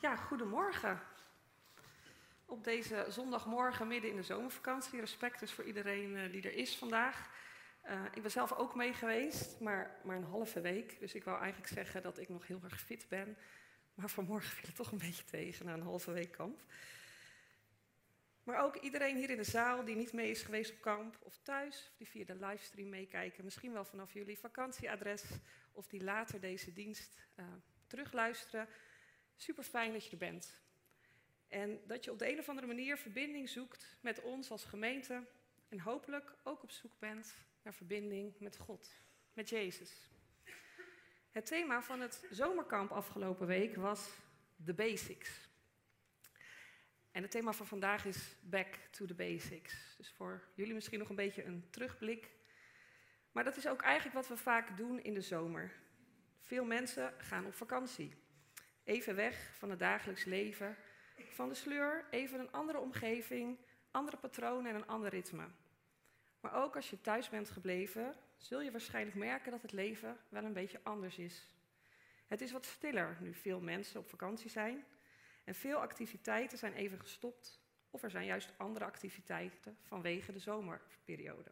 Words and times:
Ja, 0.00 0.16
goedemorgen. 0.16 1.00
Op 2.44 2.64
deze 2.64 3.06
zondagmorgen 3.08 3.88
midden 3.88 4.10
in 4.10 4.16
de 4.16 4.22
zomervakantie. 4.22 5.00
Respect 5.00 5.40
dus 5.40 5.52
voor 5.52 5.64
iedereen 5.64 6.16
uh, 6.16 6.32
die 6.32 6.42
er 6.42 6.54
is 6.54 6.76
vandaag. 6.76 7.30
Uh, 7.86 8.04
ik 8.14 8.22
ben 8.22 8.30
zelf 8.30 8.52
ook 8.52 8.74
mee 8.74 8.92
geweest, 8.92 9.60
maar, 9.60 9.96
maar 10.04 10.16
een 10.16 10.24
halve 10.24 10.60
week. 10.60 11.00
Dus 11.00 11.14
ik 11.14 11.24
wou 11.24 11.40
eigenlijk 11.40 11.72
zeggen 11.72 12.02
dat 12.02 12.18
ik 12.18 12.28
nog 12.28 12.46
heel 12.46 12.60
erg 12.64 12.80
fit 12.80 13.06
ben. 13.08 13.36
Maar 13.94 14.10
vanmorgen 14.10 14.50
viel 14.50 14.66
het 14.66 14.76
toch 14.76 14.92
een 14.92 14.98
beetje 14.98 15.24
tegen 15.24 15.66
na 15.66 15.72
een 15.72 15.82
halve 15.82 16.12
week 16.12 16.32
kamp. 16.32 16.60
Maar 18.42 18.62
ook 18.62 18.76
iedereen 18.76 19.16
hier 19.16 19.30
in 19.30 19.36
de 19.36 19.44
zaal 19.44 19.84
die 19.84 19.96
niet 19.96 20.12
mee 20.12 20.30
is 20.30 20.42
geweest 20.42 20.72
op 20.72 20.80
kamp 20.80 21.18
of 21.22 21.38
thuis, 21.42 21.88
of 21.90 21.96
die 21.96 22.08
via 22.08 22.24
de 22.24 22.46
livestream 22.46 22.88
meekijken, 22.88 23.44
misschien 23.44 23.72
wel 23.72 23.84
vanaf 23.84 24.12
jullie 24.12 24.38
vakantieadres 24.38 25.24
of 25.72 25.86
die 25.86 26.04
later 26.04 26.40
deze 26.40 26.72
dienst 26.72 27.18
uh, 27.36 27.44
terugluisteren. 27.86 28.68
Super 29.40 29.64
fijn 29.64 29.92
dat 29.92 30.04
je 30.04 30.10
er 30.10 30.16
bent. 30.16 30.62
En 31.48 31.80
dat 31.86 32.04
je 32.04 32.10
op 32.10 32.18
de 32.18 32.30
een 32.30 32.38
of 32.38 32.48
andere 32.48 32.66
manier 32.66 32.96
verbinding 32.96 33.48
zoekt 33.48 33.96
met 34.00 34.20
ons 34.22 34.50
als 34.50 34.64
gemeente. 34.64 35.26
En 35.68 35.80
hopelijk 35.80 36.34
ook 36.44 36.62
op 36.62 36.70
zoek 36.70 36.98
bent 36.98 37.34
naar 37.62 37.74
verbinding 37.74 38.34
met 38.38 38.56
God, 38.56 38.94
met 39.32 39.48
Jezus. 39.48 40.10
Het 41.30 41.46
thema 41.46 41.82
van 41.82 42.00
het 42.00 42.26
zomerkamp 42.30 42.90
afgelopen 42.90 43.46
week 43.46 43.76
was 43.76 44.08
The 44.64 44.74
Basics. 44.74 45.48
En 47.10 47.22
het 47.22 47.30
thema 47.30 47.52
van 47.52 47.66
vandaag 47.66 48.04
is 48.04 48.34
Back 48.40 48.74
to 48.90 49.06
the 49.06 49.14
Basics. 49.14 49.94
Dus 49.96 50.10
voor 50.10 50.48
jullie 50.54 50.74
misschien 50.74 50.98
nog 50.98 51.08
een 51.08 51.16
beetje 51.16 51.44
een 51.44 51.70
terugblik. 51.70 52.30
Maar 53.32 53.44
dat 53.44 53.56
is 53.56 53.66
ook 53.66 53.82
eigenlijk 53.82 54.14
wat 54.14 54.28
we 54.28 54.36
vaak 54.36 54.76
doen 54.76 55.02
in 55.02 55.14
de 55.14 55.20
zomer. 55.20 55.72
Veel 56.40 56.64
mensen 56.64 57.14
gaan 57.18 57.46
op 57.46 57.54
vakantie. 57.54 58.26
Even 58.88 59.14
weg 59.14 59.50
van 59.58 59.70
het 59.70 59.78
dagelijks 59.78 60.24
leven, 60.24 60.76
van 61.30 61.48
de 61.48 61.54
sleur, 61.54 62.04
even 62.10 62.40
een 62.40 62.52
andere 62.52 62.78
omgeving, 62.78 63.58
andere 63.90 64.16
patronen 64.16 64.70
en 64.70 64.76
een 64.76 64.86
ander 64.86 65.10
ritme. 65.10 65.44
Maar 66.40 66.54
ook 66.54 66.76
als 66.76 66.90
je 66.90 67.00
thuis 67.00 67.28
bent 67.28 67.50
gebleven, 67.50 68.14
zul 68.36 68.60
je 68.60 68.70
waarschijnlijk 68.70 69.16
merken 69.16 69.50
dat 69.50 69.62
het 69.62 69.72
leven 69.72 70.16
wel 70.28 70.44
een 70.44 70.52
beetje 70.52 70.80
anders 70.82 71.18
is. 71.18 71.50
Het 72.26 72.40
is 72.40 72.52
wat 72.52 72.66
stiller 72.66 73.16
nu 73.20 73.34
veel 73.34 73.60
mensen 73.60 74.00
op 74.00 74.08
vakantie 74.08 74.50
zijn 74.50 74.84
en 75.44 75.54
veel 75.54 75.78
activiteiten 75.78 76.58
zijn 76.58 76.74
even 76.74 76.98
gestopt 76.98 77.60
of 77.90 78.02
er 78.02 78.10
zijn 78.10 78.26
juist 78.26 78.52
andere 78.56 78.84
activiteiten 78.84 79.78
vanwege 79.82 80.32
de 80.32 80.38
zomerperiode. 80.38 81.50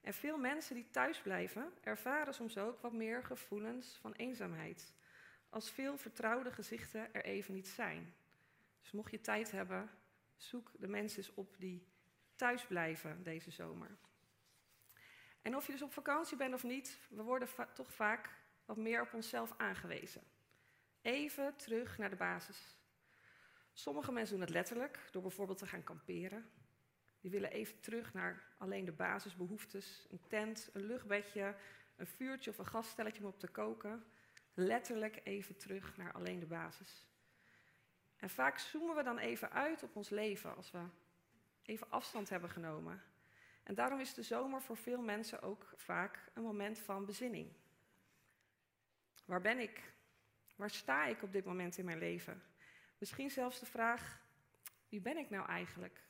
En 0.00 0.14
veel 0.14 0.38
mensen 0.38 0.74
die 0.74 0.90
thuis 0.90 1.20
blijven 1.20 1.72
ervaren 1.80 2.34
soms 2.34 2.58
ook 2.58 2.80
wat 2.80 2.92
meer 2.92 3.24
gevoelens 3.24 3.98
van 4.00 4.12
eenzaamheid 4.12 4.92
als 5.54 5.70
veel 5.70 5.98
vertrouwde 5.98 6.52
gezichten 6.52 7.14
er 7.14 7.24
even 7.24 7.54
niet 7.54 7.68
zijn. 7.68 8.14
Dus 8.80 8.90
mocht 8.90 9.10
je 9.10 9.20
tijd 9.20 9.50
hebben, 9.50 9.90
zoek 10.36 10.70
de 10.78 10.88
mensen 10.88 11.18
eens 11.18 11.34
op 11.34 11.54
die 11.58 11.86
thuis 12.36 12.66
blijven 12.66 13.22
deze 13.22 13.50
zomer. 13.50 13.96
En 15.42 15.56
of 15.56 15.66
je 15.66 15.72
dus 15.72 15.82
op 15.82 15.92
vakantie 15.92 16.36
bent 16.36 16.54
of 16.54 16.62
niet, 16.62 16.98
we 17.08 17.22
worden 17.22 17.48
toch 17.74 17.92
vaak 17.92 18.30
wat 18.64 18.76
meer 18.76 19.02
op 19.02 19.12
onszelf 19.12 19.54
aangewezen. 19.56 20.22
Even 21.02 21.56
terug 21.56 21.98
naar 21.98 22.10
de 22.10 22.16
basis. 22.16 22.76
Sommige 23.72 24.12
mensen 24.12 24.34
doen 24.34 24.44
het 24.44 24.54
letterlijk 24.54 25.08
door 25.10 25.22
bijvoorbeeld 25.22 25.58
te 25.58 25.66
gaan 25.66 25.84
kamperen. 25.84 26.50
Die 27.20 27.30
willen 27.30 27.50
even 27.50 27.80
terug 27.80 28.12
naar 28.12 28.54
alleen 28.58 28.84
de 28.84 28.92
basisbehoeftes: 28.92 30.06
een 30.10 30.26
tent, 30.28 30.70
een 30.72 30.86
luchtbedje, 30.86 31.56
een 31.96 32.06
vuurtje 32.06 32.50
of 32.50 32.58
een 32.58 32.66
gasstelletje 32.66 33.22
om 33.22 33.28
op 33.28 33.38
te 33.38 33.48
koken 33.48 34.04
letterlijk 34.54 35.20
even 35.24 35.56
terug 35.56 35.96
naar 35.96 36.12
alleen 36.12 36.38
de 36.38 36.46
basis. 36.46 37.06
En 38.16 38.30
vaak 38.30 38.58
zoomen 38.58 38.96
we 38.96 39.02
dan 39.02 39.18
even 39.18 39.50
uit 39.50 39.82
op 39.82 39.96
ons 39.96 40.08
leven 40.08 40.56
als 40.56 40.70
we 40.70 40.82
even 41.62 41.90
afstand 41.90 42.28
hebben 42.28 42.50
genomen. 42.50 43.02
En 43.62 43.74
daarom 43.74 44.00
is 44.00 44.14
de 44.14 44.22
zomer 44.22 44.62
voor 44.62 44.76
veel 44.76 45.02
mensen 45.02 45.42
ook 45.42 45.72
vaak 45.76 46.30
een 46.34 46.42
moment 46.42 46.78
van 46.78 47.04
bezinning. 47.04 47.52
Waar 49.24 49.40
ben 49.40 49.58
ik? 49.58 49.92
Waar 50.56 50.70
sta 50.70 51.04
ik 51.04 51.22
op 51.22 51.32
dit 51.32 51.44
moment 51.44 51.78
in 51.78 51.84
mijn 51.84 51.98
leven? 51.98 52.42
Misschien 52.98 53.30
zelfs 53.30 53.60
de 53.60 53.66
vraag: 53.66 54.20
wie 54.88 55.00
ben 55.00 55.16
ik 55.16 55.30
nou 55.30 55.48
eigenlijk? 55.48 56.02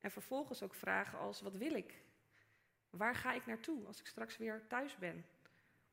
En 0.00 0.10
vervolgens 0.10 0.62
ook 0.62 0.74
vragen 0.74 1.18
als: 1.18 1.40
wat 1.40 1.56
wil 1.56 1.74
ik? 1.74 2.02
Waar 2.90 3.14
ga 3.14 3.32
ik 3.32 3.46
naartoe 3.46 3.86
als 3.86 4.00
ik 4.00 4.06
straks 4.06 4.36
weer 4.36 4.66
thuis 4.68 4.96
ben? 4.96 5.26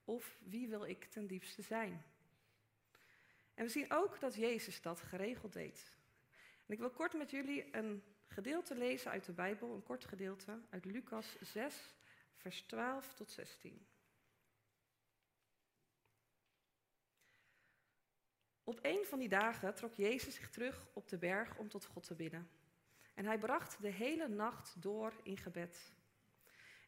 Of 0.10 0.38
wie 0.44 0.68
wil 0.68 0.86
ik 0.86 1.06
ten 1.06 1.28
diepste 1.28 1.62
zijn? 1.62 2.04
En 3.54 3.66
we 3.66 3.72
zien 3.72 3.92
ook 3.92 4.20
dat 4.20 4.36
Jezus 4.36 4.82
dat 4.82 5.02
geregeld 5.02 5.54
deed. 5.54 5.98
En 6.66 6.74
ik 6.74 6.80
wil 6.80 6.90
kort 6.90 7.14
met 7.14 7.32
jullie 7.32 7.76
een 7.76 8.04
gedeelte 8.28 8.76
lezen 8.76 9.12
uit 9.12 9.26
de 9.26 9.32
Bijbel, 9.32 9.74
een 9.74 9.84
kort 9.84 10.06
gedeelte 10.06 10.60
uit 10.70 10.86
Lucas 10.86 11.38
6, 11.42 11.96
vers 12.36 12.62
12 12.62 13.14
tot 13.14 13.32
16. 13.32 13.88
Op 18.64 18.80
een 18.82 19.06
van 19.06 19.20
die 19.20 19.30
dagen 19.30 19.76
trok 19.76 19.94
Jezus 19.94 20.36
zich 20.36 20.50
terug 20.50 20.88
op 20.94 21.08
de 21.08 21.18
berg 21.18 21.58
om 21.58 21.70
tot 21.70 21.86
God 21.86 22.04
te 22.04 22.16
bidden. 22.16 22.50
En 23.14 23.26
hij 23.26 23.38
bracht 23.38 23.82
de 23.82 23.92
hele 23.92 24.28
nacht 24.28 24.82
door 24.82 25.14
in 25.24 25.38
gebed. 25.38 25.98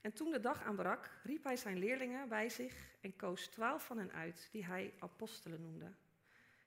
En 0.01 0.13
toen 0.13 0.31
de 0.31 0.39
dag 0.39 0.63
aanbrak, 0.63 1.09
riep 1.23 1.43
hij 1.43 1.55
zijn 1.55 1.77
leerlingen 1.77 2.29
bij 2.29 2.49
zich 2.49 2.95
en 3.01 3.15
koos 3.15 3.47
twaalf 3.47 3.85
van 3.85 3.97
hen 3.97 4.11
uit, 4.11 4.49
die 4.51 4.65
hij 4.65 4.93
apostelen 4.99 5.61
noemde. 5.61 5.93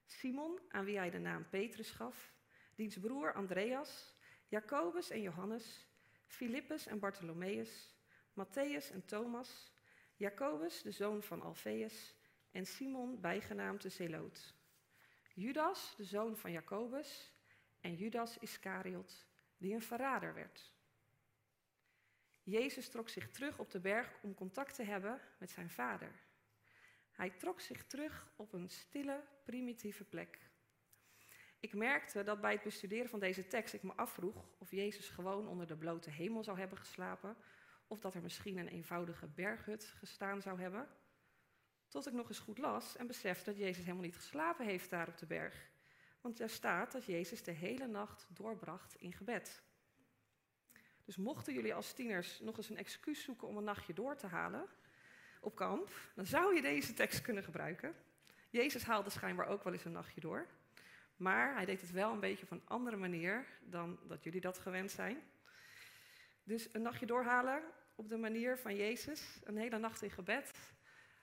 Simon, 0.07 0.61
aan 0.69 0.85
wie 0.85 0.97
hij 0.97 1.11
de 1.11 1.19
naam 1.19 1.49
Petrus 1.49 1.91
gaf, 1.91 2.33
diens 2.75 2.99
broer 2.99 3.33
Andreas, 3.33 4.17
Jacobus 4.49 5.11
en 5.11 5.21
Johannes, 5.21 5.87
Filippus 6.27 6.87
en 6.87 6.99
Bartholomeus, 6.99 7.95
Matthäus 8.33 8.93
en 8.93 9.05
Thomas, 9.05 9.73
Jacobus, 10.17 10.83
de 10.83 10.91
zoon 10.91 11.23
van 11.23 11.43
Alfeus, 11.43 12.15
en 12.51 12.67
Simon, 12.67 13.21
bijgenaamd 13.21 13.83
de 13.83 13.89
Zeloot. 13.89 14.55
Judas, 15.35 15.95
de 15.97 16.05
zoon 16.05 16.37
van 16.37 16.53
Jacobus, 16.53 17.33
en 17.81 17.95
Judas 17.95 18.39
Iscariot, 18.39 19.27
die 19.57 19.75
een 19.75 19.83
verrader 19.83 20.35
werd. 20.35 20.74
Jezus 22.45 22.89
trok 22.89 23.09
zich 23.09 23.31
terug 23.31 23.59
op 23.59 23.71
de 23.71 23.81
berg 23.81 24.13
om 24.23 24.35
contact 24.35 24.75
te 24.75 24.83
hebben 24.83 25.21
met 25.39 25.51
zijn 25.51 25.71
vader. 25.71 26.11
Hij 27.11 27.31
trok 27.31 27.61
zich 27.61 27.87
terug 27.87 28.33
op 28.37 28.53
een 28.53 28.69
stille, 28.69 29.21
primitieve 29.45 30.05
plek. 30.05 30.39
Ik 31.61 31.75
merkte 31.75 32.23
dat 32.23 32.41
bij 32.41 32.53
het 32.53 32.63
bestuderen 32.63 33.09
van 33.09 33.21
deze 33.21 33.47
tekst 33.47 33.75
ik 33.75 33.83
me 33.83 33.93
afvroeg 33.93 34.49
of 34.59 34.71
Jezus 34.71 35.09
gewoon 35.09 35.49
onder 35.49 35.67
de 35.67 35.77
blote 35.77 36.11
hemel 36.11 36.45
zou 36.45 36.59
hebben 36.59 36.79
geslapen, 36.79 37.37
of 37.87 38.01
dat 38.01 38.15
er 38.15 38.23
misschien 38.23 38.59
een 38.59 38.69
eenvoudige 38.69 39.27
berghut 39.27 39.85
gestaan 39.85 40.43
zou 40.43 40.61
hebben. 40.61 40.89
Tot 41.89 42.07
ik 42.07 42.13
nog 42.13 42.29
eens 42.29 42.39
goed 42.39 42.59
las 42.59 42.97
en 42.97 43.07
besefte 43.07 43.51
dat 43.51 43.59
Jezus 43.59 43.85
helemaal 43.85 44.05
niet 44.05 44.17
geslapen 44.17 44.67
heeft 44.67 44.91
daar 44.91 45.09
op 45.09 45.19
de 45.19 45.27
berg. 45.27 45.71
Want 46.21 46.41
er 46.41 46.51
staat 46.51 46.93
dat 46.93 47.05
Jezus 47.05 47.43
de 47.43 47.51
hele 47.51 47.87
nacht 47.87 48.27
doorbracht 48.29 48.95
in 48.95 49.13
gebed. 49.13 49.63
Dus 51.05 51.17
mochten 51.17 51.55
jullie 51.55 51.75
als 51.75 51.93
tieners 51.93 52.41
nog 52.41 52.57
eens 52.57 52.69
een 52.69 52.77
excuus 52.77 53.23
zoeken 53.23 53.49
om 53.49 53.57
een 53.57 53.65
nachtje 53.65 53.95
door 53.95 54.17
te 54.17 54.27
halen 54.27 54.67
op 55.41 55.55
kamp, 55.55 55.91
dan 56.15 56.27
zou 56.27 56.55
je 56.55 56.63
deze 56.63 56.95
tekst 56.95 57.21
kunnen 57.21 57.45
gebruiken. 57.45 57.95
Jezus 58.51 58.85
haalde 58.85 59.11
schijnbaar 59.11 59.47
ook 59.47 59.65
wel 59.65 59.73
eens 59.73 59.85
een 59.85 59.93
nachtje 59.93 60.21
door. 60.21 60.47
Maar 61.17 61.55
hij 61.55 61.65
deed 61.65 61.81
het 61.81 61.91
wel 61.91 62.13
een 62.13 62.21
beetje 62.21 62.45
op 62.45 62.51
een 62.51 62.67
andere 62.67 62.97
manier 62.97 63.47
dan 63.61 63.99
dat 64.07 64.25
jullie 64.25 64.41
dat 64.41 64.59
gewend 64.59 64.91
zijn. 64.91 65.23
Dus 66.45 66.69
een 66.73 66.83
nachtje 66.83 67.07
doorhalen 67.07 67.63
op 67.95 68.09
de 68.09 68.17
manier 68.17 68.59
van 68.59 68.77
Jezus, 68.77 69.41
een 69.45 69.57
hele 69.57 69.79
nacht 69.79 70.03
in 70.03 70.11
gebed. 70.11 70.51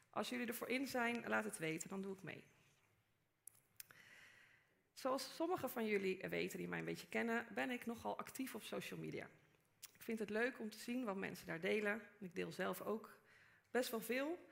Als 0.09 0.29
jullie 0.29 0.47
ervoor 0.47 0.69
in 0.69 0.87
zijn, 0.87 1.27
laat 1.27 1.43
het 1.43 1.57
weten, 1.57 1.89
dan 1.89 2.01
doe 2.01 2.15
ik 2.15 2.23
mee. 2.23 2.43
Zoals 4.93 5.35
sommigen 5.35 5.69
van 5.69 5.85
jullie 5.85 6.27
weten 6.29 6.57
die 6.57 6.67
mij 6.67 6.79
een 6.79 6.85
beetje 6.85 7.07
kennen, 7.07 7.47
ben 7.53 7.69
ik 7.69 7.85
nogal 7.85 8.17
actief 8.17 8.55
op 8.55 8.63
social 8.63 8.99
media. 8.99 9.29
Ik 10.01 10.07
vind 10.07 10.19
het 10.19 10.29
leuk 10.29 10.59
om 10.59 10.69
te 10.69 10.77
zien 10.77 11.05
wat 11.05 11.15
mensen 11.15 11.47
daar 11.47 11.59
delen. 11.59 12.01
Ik 12.19 12.35
deel 12.35 12.51
zelf 12.51 12.81
ook 12.81 13.17
best 13.71 13.91
wel 13.91 13.99
veel. 13.99 14.47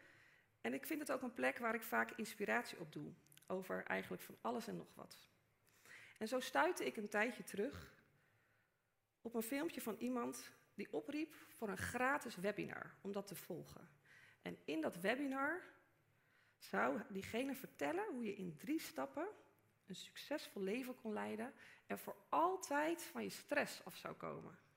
En 0.62 0.74
ik 0.74 0.86
vind 0.86 1.00
het 1.00 1.12
ook 1.12 1.22
een 1.22 1.34
plek 1.34 1.58
waar 1.58 1.76
ik 1.76 1.82
vaak 1.82 2.12
inspiratie 2.12 2.80
op 2.80 2.94
doe. 2.94 3.14
Over 3.48 3.84
eigenlijk 3.84 4.22
van 4.22 4.38
alles 4.42 4.68
en 4.68 4.76
nog 4.78 4.88
wat. 4.94 5.28
En 6.18 6.28
zo 6.28 6.40
stuitte 6.40 6.86
ik 6.86 6.98
een 6.98 7.10
tijdje 7.10 7.44
terug 7.44 7.94
op 9.22 9.34
een 9.34 9.42
filmpje 9.42 9.82
van 9.82 9.96
iemand 10.00 10.52
die 10.74 10.94
opriep 10.94 11.36
voor 11.58 11.70
een 11.70 11.78
gratis 11.78 12.36
webinar 12.36 12.96
om 13.02 13.12
dat 13.12 13.28
te 13.28 13.36
volgen. 13.36 13.90
En 14.42 14.58
in 14.66 14.82
dat 14.82 15.00
webinar 15.00 15.64
zou 16.58 17.02
diegene 17.08 17.56
vertellen 17.56 18.14
hoe 18.14 18.26
je 18.26 18.36
in 18.36 18.56
drie 18.56 18.80
stappen 18.80 19.28
een 19.86 19.96
succesvol 19.96 20.62
leven 20.62 20.96
kon 20.96 21.14
leiden 21.14 21.54
en 21.86 22.00
voor 22.00 22.16
altijd 22.30 23.04
van 23.04 23.24
je 23.24 23.30
stress 23.30 23.86
af 23.86 23.98
zou 23.98 24.16
komen. 24.16 24.68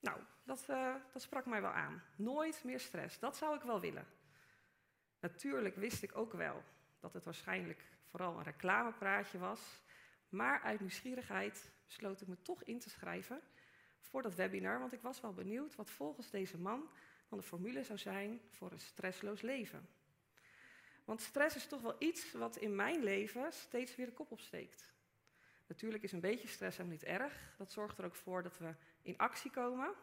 Nou, 0.00 0.20
dat, 0.44 0.66
uh, 0.70 0.94
dat 1.12 1.22
sprak 1.22 1.46
mij 1.46 1.60
wel 1.60 1.70
aan. 1.70 2.02
Nooit 2.16 2.64
meer 2.64 2.80
stress, 2.80 3.18
dat 3.18 3.36
zou 3.36 3.56
ik 3.56 3.62
wel 3.62 3.80
willen. 3.80 4.06
Natuurlijk 5.20 5.76
wist 5.76 6.02
ik 6.02 6.16
ook 6.16 6.32
wel 6.32 6.62
dat 7.00 7.12
het 7.12 7.24
waarschijnlijk 7.24 7.84
vooral 8.04 8.36
een 8.36 8.42
reclamepraatje 8.42 9.38
was. 9.38 9.80
Maar 10.28 10.60
uit 10.60 10.80
nieuwsgierigheid 10.80 11.70
besloot 11.86 12.20
ik 12.20 12.28
me 12.28 12.42
toch 12.42 12.62
in 12.62 12.78
te 12.78 12.90
schrijven 12.90 13.40
voor 14.00 14.22
dat 14.22 14.34
webinar, 14.34 14.78
want 14.78 14.92
ik 14.92 15.00
was 15.00 15.20
wel 15.20 15.32
benieuwd 15.32 15.74
wat 15.74 15.90
volgens 15.90 16.30
deze 16.30 16.58
man 16.58 16.90
dan 17.28 17.38
de 17.38 17.44
formule 17.44 17.84
zou 17.84 17.98
zijn 17.98 18.40
voor 18.50 18.72
een 18.72 18.80
stressloos 18.80 19.40
leven. 19.40 19.88
Want 21.04 21.20
stress 21.20 21.56
is 21.56 21.66
toch 21.66 21.80
wel 21.80 21.96
iets 21.98 22.32
wat 22.32 22.56
in 22.56 22.76
mijn 22.76 23.02
leven 23.02 23.52
steeds 23.52 23.96
weer 23.96 24.06
de 24.06 24.12
kop 24.12 24.30
opsteekt. 24.30 24.92
Natuurlijk 25.66 26.02
is 26.02 26.12
een 26.12 26.20
beetje 26.20 26.48
stress 26.48 26.76
helemaal 26.76 26.98
niet 26.98 27.08
erg. 27.08 27.54
Dat 27.56 27.72
zorgt 27.72 27.98
er 27.98 28.04
ook 28.04 28.14
voor 28.14 28.42
dat 28.42 28.58
we 28.58 28.74
in 29.08 29.18
actie 29.18 29.50
komen. 29.50 29.94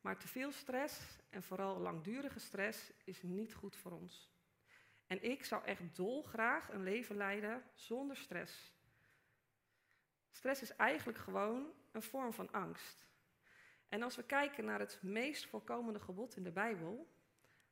Maar 0.00 0.18
te 0.18 0.28
veel 0.28 0.52
stress 0.52 1.00
en 1.30 1.42
vooral 1.42 1.78
langdurige 1.78 2.38
stress 2.38 2.92
is 3.04 3.22
niet 3.22 3.54
goed 3.54 3.76
voor 3.76 3.92
ons. 3.92 4.32
En 5.06 5.22
ik 5.22 5.44
zou 5.44 5.64
echt 5.64 5.96
dolgraag 5.96 6.72
een 6.72 6.82
leven 6.82 7.16
leiden 7.16 7.62
zonder 7.74 8.16
stress. 8.16 8.72
Stress 10.30 10.62
is 10.62 10.76
eigenlijk 10.76 11.18
gewoon 11.18 11.72
een 11.92 12.02
vorm 12.02 12.32
van 12.32 12.52
angst. 12.52 13.06
En 13.88 14.02
als 14.02 14.16
we 14.16 14.24
kijken 14.24 14.64
naar 14.64 14.78
het 14.78 14.98
meest 15.02 15.46
voorkomende 15.46 16.00
gebod 16.00 16.36
in 16.36 16.42
de 16.42 16.52
Bijbel, 16.52 17.12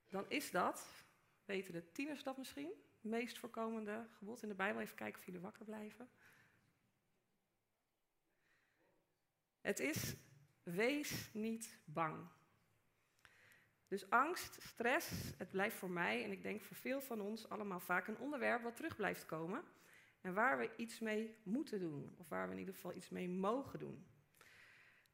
dan 0.09 0.25
is 0.29 0.50
dat, 0.50 1.05
weten 1.45 1.73
de 1.73 1.93
tieners 1.93 2.23
dat 2.23 2.37
misschien, 2.37 2.73
het 2.95 3.11
meest 3.11 3.38
voorkomende 3.38 4.06
gebod 4.19 4.43
in 4.43 4.49
de 4.49 4.55
Bijbel. 4.55 4.81
Even 4.81 4.97
kijken 4.97 5.19
of 5.19 5.27
jullie 5.27 5.41
wakker 5.41 5.65
blijven. 5.65 6.11
Het 9.61 9.81
is 9.81 10.15
wees 10.62 11.31
niet 11.32 11.79
bang. 11.85 12.29
Dus 13.88 14.11
angst, 14.11 14.62
stress, 14.62 15.11
het 15.37 15.50
blijft 15.50 15.76
voor 15.76 15.91
mij 15.91 16.25
en 16.25 16.31
ik 16.31 16.43
denk 16.43 16.62
voor 16.62 16.76
veel 16.76 17.00
van 17.00 17.20
ons 17.20 17.49
allemaal 17.49 17.81
vaak 17.81 18.06
een 18.06 18.19
onderwerp 18.19 18.62
wat 18.62 18.76
terug 18.76 18.97
blijft 18.97 19.26
komen. 19.26 19.64
En 20.20 20.35
waar 20.35 20.59
we 20.59 20.70
iets 20.76 20.99
mee 20.99 21.37
moeten 21.43 21.81
doen, 21.81 22.14
of 22.19 22.29
waar 22.29 22.47
we 22.47 22.53
in 22.53 22.59
ieder 22.59 22.75
geval 22.75 22.94
iets 22.94 23.09
mee 23.09 23.29
mogen 23.29 23.79
doen. 23.79 24.06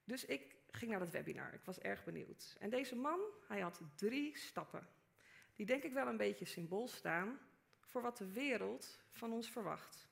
Dus 0.05 0.25
ik 0.25 0.56
ging 0.71 0.91
naar 0.91 1.00
dat 1.00 1.11
webinar, 1.11 1.55
ik 1.55 1.65
was 1.65 1.79
erg 1.79 2.05
benieuwd. 2.05 2.56
En 2.59 2.71
deze 2.71 2.97
man, 2.97 3.21
hij 3.47 3.61
had 3.61 3.81
drie 3.95 4.37
stappen. 4.37 4.89
Die 5.55 5.67
denk 5.67 5.83
ik 5.83 5.93
wel 5.93 6.06
een 6.06 6.17
beetje 6.17 6.45
symbool 6.45 6.89
staan 6.89 7.39
voor 7.81 8.03
wat 8.03 8.17
de 8.17 8.33
wereld 8.33 9.00
van 9.11 9.33
ons 9.33 9.50
verwacht. 9.50 10.09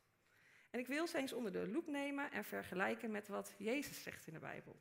En 0.71 0.79
ik 0.79 0.87
wil 0.87 1.07
ze 1.07 1.19
eens 1.19 1.33
onder 1.33 1.53
de 1.53 1.69
loep 1.69 1.87
nemen 1.87 2.31
en 2.31 2.45
vergelijken 2.45 3.11
met 3.11 3.29
wat 3.29 3.55
Jezus 3.59 4.03
zegt 4.03 4.27
in 4.27 4.33
de 4.33 4.39
Bijbel. 4.39 4.77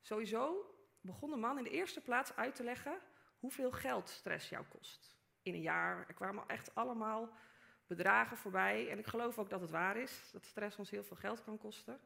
Sowieso 0.00 0.74
begon 1.00 1.30
de 1.30 1.36
man 1.36 1.58
in 1.58 1.64
de 1.64 1.70
eerste 1.70 2.00
plaats 2.00 2.36
uit 2.36 2.54
te 2.54 2.62
leggen 2.62 2.98
hoeveel 3.38 3.72
geld 3.72 4.08
stress 4.08 4.48
jou 4.48 4.64
kost. 4.64 5.16
In 5.42 5.54
een 5.54 5.60
jaar, 5.60 6.04
er 6.08 6.14
kwamen 6.14 6.44
echt 6.46 6.74
allemaal 6.74 7.30
bedragen 7.86 8.36
voorbij. 8.36 8.90
En 8.90 8.98
ik 8.98 9.06
geloof 9.06 9.38
ook 9.38 9.50
dat 9.50 9.60
het 9.60 9.70
waar 9.70 9.96
is, 9.96 10.30
dat 10.32 10.44
stress 10.44 10.76
ons 10.76 10.90
heel 10.90 11.04
veel 11.04 11.16
geld 11.16 11.44
kan 11.44 11.58
kosten. 11.58 12.00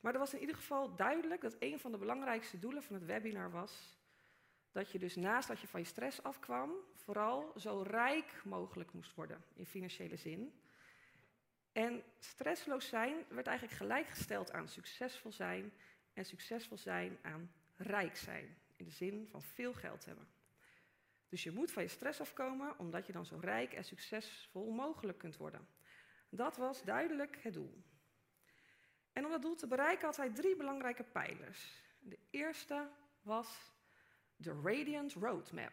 Maar 0.00 0.12
er 0.12 0.18
was 0.18 0.34
in 0.34 0.40
ieder 0.40 0.56
geval 0.56 0.96
duidelijk 0.96 1.40
dat 1.40 1.56
een 1.58 1.78
van 1.78 1.90
de 1.90 1.98
belangrijkste 1.98 2.58
doelen 2.58 2.82
van 2.82 2.94
het 2.94 3.04
webinar 3.04 3.50
was 3.50 4.00
dat 4.72 4.90
je 4.90 4.98
dus 4.98 5.16
naast 5.16 5.48
dat 5.48 5.60
je 5.60 5.66
van 5.66 5.80
je 5.80 5.86
stress 5.86 6.22
afkwam, 6.22 6.72
vooral 6.94 7.52
zo 7.56 7.82
rijk 7.82 8.42
mogelijk 8.44 8.92
moest 8.92 9.14
worden 9.14 9.44
in 9.54 9.66
financiële 9.66 10.16
zin. 10.16 10.60
En 11.72 12.02
stressloos 12.18 12.88
zijn 12.88 13.24
werd 13.28 13.46
eigenlijk 13.46 13.76
gelijkgesteld 13.78 14.52
aan 14.52 14.68
succesvol 14.68 15.32
zijn 15.32 15.72
en 16.20 16.26
succesvol 16.26 16.78
zijn 16.78 17.18
aan 17.22 17.52
rijk 17.76 18.16
zijn, 18.16 18.56
in 18.76 18.84
de 18.84 18.90
zin 18.90 19.28
van 19.30 19.42
veel 19.42 19.74
geld 19.74 20.04
hebben. 20.04 20.28
Dus 21.28 21.42
je 21.42 21.50
moet 21.50 21.72
van 21.72 21.82
je 21.82 21.88
stress 21.88 22.20
afkomen, 22.20 22.78
omdat 22.78 23.06
je 23.06 23.12
dan 23.12 23.24
zo 23.26 23.38
rijk 23.40 23.72
en 23.72 23.84
succesvol 23.84 24.70
mogelijk 24.70 25.18
kunt 25.18 25.36
worden. 25.36 25.68
Dat 26.28 26.56
was 26.56 26.82
duidelijk 26.82 27.42
het 27.42 27.54
doel. 27.54 27.82
En 29.12 29.24
om 29.24 29.30
dat 29.30 29.42
doel 29.42 29.54
te 29.54 29.66
bereiken 29.66 30.06
had 30.06 30.16
hij 30.16 30.30
drie 30.30 30.56
belangrijke 30.56 31.04
pijlers. 31.04 31.82
De 32.00 32.18
eerste 32.30 32.88
was 33.22 33.72
de 34.36 34.60
Radiant 34.64 35.12
Roadmap, 35.12 35.72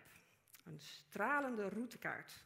een 0.64 0.80
stralende 0.80 1.70
routekaart. 1.70 2.46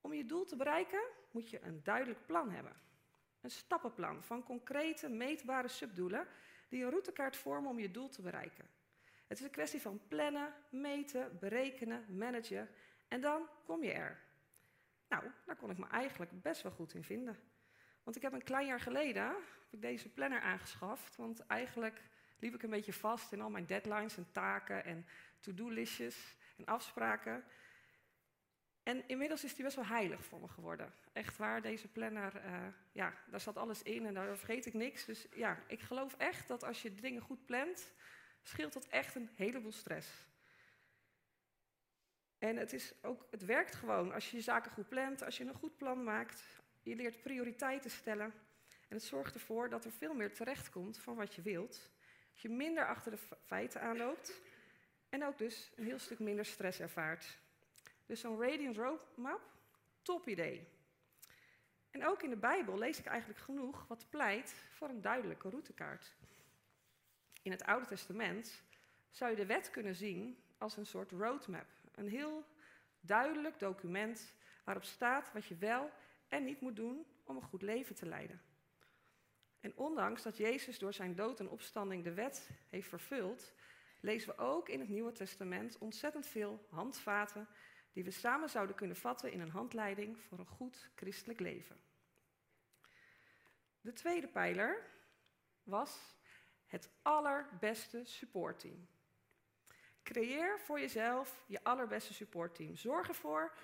Om 0.00 0.12
je 0.12 0.26
doel 0.26 0.44
te 0.44 0.56
bereiken 0.56 1.02
moet 1.30 1.50
je 1.50 1.62
een 1.62 1.82
duidelijk 1.82 2.26
plan 2.26 2.50
hebben. 2.50 2.76
Een 3.40 3.50
stappenplan 3.50 4.22
van 4.22 4.42
concrete, 4.42 5.08
meetbare 5.08 5.68
subdoelen 5.68 6.26
die 6.68 6.84
een 6.84 6.90
routekaart 6.90 7.36
vormen 7.36 7.70
om 7.70 7.78
je 7.78 7.90
doel 7.90 8.08
te 8.08 8.22
bereiken. 8.22 8.64
Het 9.26 9.38
is 9.38 9.44
een 9.44 9.50
kwestie 9.50 9.80
van 9.80 10.00
plannen, 10.08 10.54
meten, 10.70 11.38
berekenen, 11.40 12.16
managen 12.16 12.68
en 13.08 13.20
dan 13.20 13.48
kom 13.64 13.82
je 13.82 13.92
er. 13.92 14.20
Nou, 15.08 15.24
daar 15.46 15.56
kon 15.56 15.70
ik 15.70 15.78
me 15.78 15.86
eigenlijk 15.86 16.42
best 16.42 16.62
wel 16.62 16.72
goed 16.72 16.94
in 16.94 17.04
vinden. 17.04 17.38
Want 18.02 18.16
ik 18.16 18.22
heb 18.22 18.32
een 18.32 18.42
klein 18.42 18.66
jaar 18.66 18.80
geleden 18.80 19.22
heb 19.22 19.36
ik 19.70 19.80
deze 19.80 20.08
planner 20.08 20.40
aangeschaft, 20.40 21.16
want 21.16 21.46
eigenlijk 21.46 22.00
liep 22.38 22.54
ik 22.54 22.62
een 22.62 22.70
beetje 22.70 22.92
vast 22.92 23.32
in 23.32 23.40
al 23.40 23.50
mijn 23.50 23.66
deadlines 23.66 24.16
en 24.16 24.26
taken 24.32 24.84
en 24.84 25.06
to-do-listjes 25.40 26.34
en 26.56 26.64
afspraken. 26.64 27.44
En 28.84 29.08
inmiddels 29.08 29.44
is 29.44 29.54
die 29.54 29.64
best 29.64 29.76
wel 29.76 29.86
heilig 29.86 30.24
voor 30.24 30.40
me 30.40 30.48
geworden. 30.48 30.92
Echt 31.12 31.36
waar, 31.36 31.62
deze 31.62 31.88
planner, 31.88 32.44
uh, 32.44 32.66
ja, 32.92 33.14
daar 33.30 33.40
zat 33.40 33.56
alles 33.56 33.82
in 33.82 34.06
en 34.06 34.14
daar 34.14 34.36
vergeet 34.36 34.66
ik 34.66 34.74
niks. 34.74 35.04
Dus 35.04 35.26
ja, 35.34 35.58
ik 35.66 35.80
geloof 35.80 36.14
echt 36.18 36.48
dat 36.48 36.64
als 36.64 36.82
je 36.82 36.94
dingen 36.94 37.22
goed 37.22 37.46
plant, 37.46 37.92
scheelt 38.42 38.72
dat 38.72 38.86
echt 38.86 39.14
een 39.14 39.30
heleboel 39.36 39.72
stress. 39.72 40.08
En 42.38 42.56
het, 42.56 42.72
is 42.72 42.94
ook, 43.02 43.26
het 43.30 43.44
werkt 43.44 43.74
gewoon 43.74 44.12
als 44.12 44.30
je 44.30 44.36
je 44.36 44.42
zaken 44.42 44.70
goed 44.70 44.88
plant, 44.88 45.22
als 45.22 45.36
je 45.36 45.44
een 45.44 45.54
goed 45.54 45.76
plan 45.76 46.04
maakt. 46.04 46.44
Je 46.82 46.96
leert 46.96 47.22
prioriteiten 47.22 47.90
stellen. 47.90 48.32
En 48.88 48.96
het 48.96 49.02
zorgt 49.02 49.34
ervoor 49.34 49.68
dat 49.68 49.84
er 49.84 49.90
veel 49.90 50.14
meer 50.14 50.34
terechtkomt 50.34 50.98
van 50.98 51.14
wat 51.14 51.34
je 51.34 51.42
wilt. 51.42 51.90
Dat 52.32 52.40
je 52.40 52.48
minder 52.48 52.86
achter 52.86 53.10
de 53.10 53.18
feiten 53.46 53.80
aanloopt. 53.80 54.40
En 55.08 55.24
ook 55.24 55.38
dus 55.38 55.72
een 55.76 55.84
heel 55.84 55.98
stuk 55.98 56.18
minder 56.18 56.44
stress 56.44 56.80
ervaart. 56.80 57.42
Dus 58.06 58.20
zo'n 58.20 58.40
Radiant 58.40 58.76
Roadmap, 58.76 59.40
top 60.02 60.28
idee. 60.28 60.68
En 61.90 62.06
ook 62.06 62.22
in 62.22 62.30
de 62.30 62.36
Bijbel 62.36 62.78
lees 62.78 62.98
ik 62.98 63.06
eigenlijk 63.06 63.40
genoeg 63.40 63.86
wat 63.86 64.06
pleit 64.10 64.54
voor 64.70 64.88
een 64.88 65.00
duidelijke 65.00 65.48
routekaart. 65.48 66.14
In 67.42 67.50
het 67.50 67.64
Oude 67.64 67.86
Testament 67.86 68.62
zou 69.10 69.30
je 69.30 69.36
de 69.36 69.46
wet 69.46 69.70
kunnen 69.70 69.94
zien 69.94 70.38
als 70.58 70.76
een 70.76 70.86
soort 70.86 71.10
roadmap. 71.10 71.66
Een 71.94 72.08
heel 72.08 72.44
duidelijk 73.00 73.58
document 73.58 74.34
waarop 74.64 74.84
staat 74.84 75.32
wat 75.32 75.46
je 75.46 75.56
wel 75.56 75.90
en 76.28 76.44
niet 76.44 76.60
moet 76.60 76.76
doen 76.76 77.06
om 77.24 77.36
een 77.36 77.42
goed 77.42 77.62
leven 77.62 77.94
te 77.94 78.06
leiden. 78.06 78.42
En 79.60 79.76
ondanks 79.76 80.22
dat 80.22 80.36
Jezus 80.36 80.78
door 80.78 80.92
zijn 80.92 81.14
dood 81.14 81.40
en 81.40 81.48
opstanding 81.48 82.04
de 82.04 82.14
wet 82.14 82.50
heeft 82.68 82.88
vervuld, 82.88 83.52
lezen 84.00 84.28
we 84.28 84.42
ook 84.42 84.68
in 84.68 84.80
het 84.80 84.88
Nieuwe 84.88 85.12
Testament 85.12 85.78
ontzettend 85.78 86.26
veel 86.26 86.66
handvaten 86.70 87.48
die 87.94 88.04
we 88.04 88.10
samen 88.10 88.48
zouden 88.48 88.76
kunnen 88.76 88.96
vatten 88.96 89.32
in 89.32 89.40
een 89.40 89.50
handleiding 89.50 90.20
voor 90.20 90.38
een 90.38 90.46
goed 90.46 90.90
christelijk 90.94 91.40
leven. 91.40 91.76
De 93.80 93.92
tweede 93.92 94.28
pijler 94.28 94.90
was 95.62 96.16
het 96.66 96.90
allerbeste 97.02 98.04
supportteam. 98.04 98.88
Creëer 100.02 100.60
voor 100.60 100.80
jezelf 100.80 101.44
je 101.46 101.64
allerbeste 101.64 102.14
supportteam. 102.14 102.76
Zorg 102.76 103.08
ervoor 103.08 103.56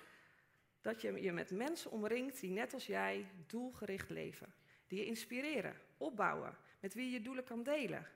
dat 0.81 1.01
je 1.01 1.21
je 1.21 1.31
met 1.31 1.51
mensen 1.51 1.91
omringt 1.91 2.39
die 2.39 2.51
net 2.51 2.73
als 2.73 2.85
jij 2.85 3.31
doelgericht 3.47 4.09
leven. 4.09 4.53
Die 4.87 4.99
je 4.99 5.05
inspireren, 5.05 5.81
opbouwen, 5.97 6.57
met 6.79 6.93
wie 6.93 7.05
je 7.05 7.11
je 7.11 7.21
doelen 7.21 7.43
kan 7.43 7.63
delen. 7.63 8.07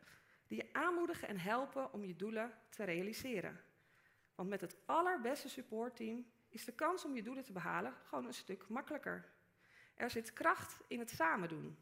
Die 0.48 0.58
je 0.58 0.74
aanmoedigen 0.74 1.28
en 1.28 1.40
helpen 1.40 1.94
om 1.94 2.04
je 2.06 2.16
doelen 2.16 2.54
te 2.70 2.84
realiseren. 2.84 3.64
Want 4.36 4.50
met 4.50 4.62
het 4.62 4.76
allerbeste 4.86 5.50
supportteam 5.50 6.26
is 6.50 6.66
de 6.66 6.72
kans 6.72 7.06
om 7.06 7.16
je 7.16 7.24
doelen 7.24 7.44
te 7.44 7.52
behalen 7.52 7.94
gewoon 8.04 8.26
een 8.26 8.34
stuk 8.34 8.68
makkelijker. 8.68 9.34
Er 9.96 10.10
zit 10.10 10.34
kracht 10.34 10.84
in 10.88 11.00
het 11.00 11.10
samen 11.10 11.50
doen. 11.50 11.78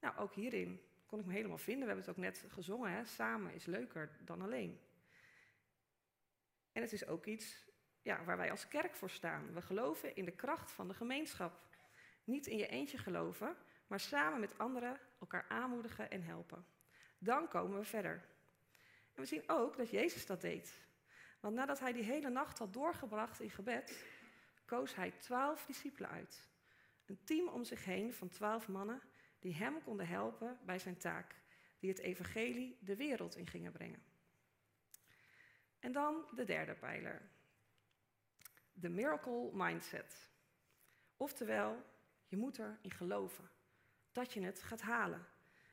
Nou, 0.00 0.16
ook 0.16 0.34
hierin 0.34 0.80
kon 1.06 1.18
ik 1.18 1.26
me 1.26 1.32
helemaal 1.32 1.58
vinden. 1.58 1.82
We 1.82 1.94
hebben 1.94 2.04
het 2.04 2.16
ook 2.16 2.24
net 2.24 2.52
gezongen, 2.52 2.92
hè? 2.92 3.04
samen 3.04 3.54
is 3.54 3.64
leuker 3.64 4.18
dan 4.24 4.42
alleen. 4.42 4.80
En 6.72 6.82
het 6.82 6.92
is 6.92 7.06
ook 7.06 7.26
iets 7.26 7.70
ja, 8.02 8.24
waar 8.24 8.36
wij 8.36 8.50
als 8.50 8.68
kerk 8.68 8.94
voor 8.94 9.10
staan. 9.10 9.52
We 9.52 9.62
geloven 9.62 10.16
in 10.16 10.24
de 10.24 10.34
kracht 10.34 10.70
van 10.70 10.88
de 10.88 10.94
gemeenschap. 10.94 11.60
Niet 12.24 12.46
in 12.46 12.56
je 12.56 12.66
eentje 12.66 12.98
geloven, 12.98 13.56
maar 13.86 14.00
samen 14.00 14.40
met 14.40 14.58
anderen 14.58 15.00
elkaar 15.20 15.44
aanmoedigen 15.48 16.10
en 16.10 16.22
helpen. 16.22 16.66
Dan 17.18 17.48
komen 17.48 17.78
we 17.78 17.84
verder. 17.84 18.28
En 19.14 19.22
we 19.22 19.24
zien 19.24 19.42
ook 19.46 19.76
dat 19.76 19.90
Jezus 19.90 20.26
dat 20.26 20.40
deed. 20.40 20.80
Want 21.42 21.54
nadat 21.54 21.80
hij 21.80 21.92
die 21.92 22.02
hele 22.02 22.28
nacht 22.28 22.58
had 22.58 22.72
doorgebracht 22.72 23.40
in 23.40 23.50
gebed, 23.50 24.04
koos 24.64 24.94
hij 24.94 25.10
twaalf 25.10 25.66
discipelen 25.66 26.10
uit. 26.10 26.48
Een 27.06 27.24
team 27.24 27.48
om 27.48 27.64
zich 27.64 27.84
heen 27.84 28.12
van 28.12 28.28
twaalf 28.28 28.68
mannen 28.68 29.02
die 29.38 29.54
hem 29.54 29.82
konden 29.82 30.06
helpen 30.06 30.58
bij 30.64 30.78
zijn 30.78 30.96
taak, 30.96 31.34
die 31.78 31.90
het 31.90 31.98
evangelie 31.98 32.78
de 32.80 32.96
wereld 32.96 33.36
in 33.36 33.46
gingen 33.46 33.72
brengen. 33.72 34.02
En 35.78 35.92
dan 35.92 36.28
de 36.34 36.44
derde 36.44 36.74
pijler. 36.74 37.30
de 38.72 38.88
miracle 38.88 39.50
mindset. 39.52 40.30
Oftewel, 41.16 41.84
je 42.26 42.36
moet 42.36 42.58
erin 42.58 42.90
geloven 42.90 43.50
dat 44.12 44.32
je 44.32 44.40
het 44.40 44.62
gaat 44.62 44.80
halen. 44.80 45.26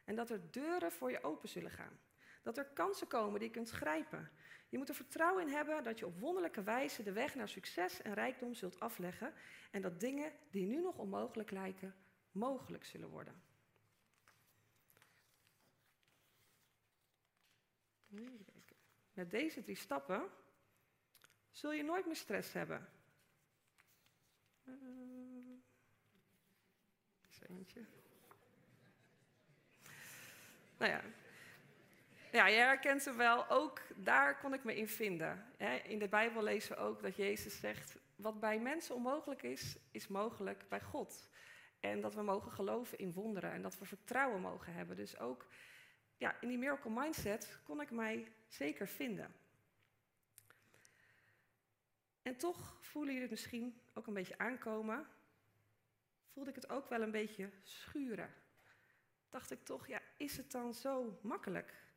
En 0.06 0.16
dat 0.16 0.30
er 0.30 0.52
deuren 0.52 0.92
voor 0.92 1.12
je 1.12 1.24
open 1.24 1.50
zullen 1.50 1.72
gaan. 1.72 2.00
Dat 2.42 2.58
er 2.58 2.66
kansen 2.66 3.08
komen 3.08 3.40
die 3.40 3.48
je 3.48 3.54
kunt 3.54 3.70
grijpen. 3.70 4.32
Je 4.70 4.78
moet 4.78 4.90
er 4.90 4.96
vertrouwen 4.96 5.48
in 5.48 5.54
hebben 5.54 5.84
dat 5.84 6.00
je 6.00 6.06
op 6.06 6.20
wonderlijke 6.20 6.64
wijze 6.64 7.04
de 7.04 7.12
weg 7.12 7.36
naar 7.36 7.50
succes 7.50 8.02
en 8.02 8.14
rijkdom 8.14 8.54
zult 8.54 8.80
afleggen. 8.80 9.34
En 9.72 9.82
dat 9.82 10.00
dingen 10.00 10.34
die 10.52 10.66
nu 10.66 10.82
nog 10.82 10.98
onmogelijk 10.98 11.52
lijken, 11.52 11.96
mogelijk 12.32 12.86
zullen 12.86 13.10
worden. 13.10 13.42
Met 19.14 19.32
deze 19.32 19.62
drie 19.62 19.76
stappen 19.76 20.30
zul 21.50 21.72
je 21.72 21.84
nooit 21.84 22.06
meer 22.06 22.16
stress 22.16 22.54
hebben. 22.54 22.90
Uh, 24.64 24.76
eentje. 27.50 27.86
Nou 30.78 30.92
ja. 30.92 31.04
Ja, 32.32 32.48
je 32.48 32.58
herkent 32.58 33.02
ze 33.02 33.14
wel. 33.14 33.50
Ook 33.50 33.82
daar 33.96 34.40
kon 34.40 34.54
ik 34.54 34.64
me 34.64 34.76
in 34.76 34.88
vinden. 34.88 35.46
In 35.84 36.00
de 36.00 36.08
Bijbel 36.08 36.44
lezen 36.44 36.76
we 36.76 36.82
ook 36.82 37.02
dat 37.02 37.16
Jezus 37.16 37.60
zegt: 37.60 37.98
wat 38.16 38.40
bij 38.40 38.60
mensen 38.60 38.96
onmogelijk 38.96 39.44
is, 39.44 39.78
is 39.92 40.08
mogelijk 40.08 40.66
bij 40.70 40.82
God. 40.82 41.30
En 41.80 42.02
dat 42.02 42.16
we 42.16 42.22
mogen 42.22 42.52
geloven 42.52 42.98
in 42.98 43.14
wonderen 43.14 43.52
en 43.52 43.62
dat 43.62 43.80
we 43.80 43.86
vertrouwen 43.86 44.42
mogen 44.42 44.74
hebben. 44.74 44.96
Dus 44.96 45.20
ook 45.20 45.46
ja, 46.18 46.42
in 46.42 46.48
die 46.48 46.58
miracle 46.58 46.92
mindset 46.92 47.60
kon 47.64 47.82
ik 47.82 47.92
mij 47.92 48.32
zeker 48.48 48.88
vinden. 48.88 49.36
En 52.22 52.38
toch 52.38 52.78
voelen 52.82 53.14
jullie 53.14 53.30
het 53.30 53.40
misschien 53.40 53.82
ook 53.94 54.08
een 54.08 54.14
beetje 54.14 54.38
aankomen. 54.38 55.08
Voelde 56.34 56.50
ik 56.50 56.56
het 56.56 56.70
ook 56.70 56.90
wel 56.90 57.02
een 57.02 57.12
beetje 57.12 57.50
schuren. 57.64 58.34
Dacht 59.30 59.52
ik 59.52 59.64
toch, 59.64 59.88
ja, 59.88 60.02
is 60.18 60.38
het 60.38 60.52
dan 60.52 60.74
zo 60.74 61.20
makkelijk? 61.22 61.88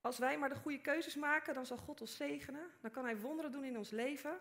Als 0.00 0.18
wij 0.18 0.38
maar 0.38 0.48
de 0.48 0.54
goede 0.54 0.80
keuzes 0.80 1.14
maken, 1.14 1.54
dan 1.54 1.66
zal 1.66 1.76
God 1.76 2.00
ons 2.00 2.16
zegenen. 2.16 2.70
Dan 2.80 2.90
kan 2.90 3.04
Hij 3.04 3.18
wonderen 3.18 3.52
doen 3.52 3.64
in 3.64 3.78
ons 3.78 3.90
leven. 3.90 4.40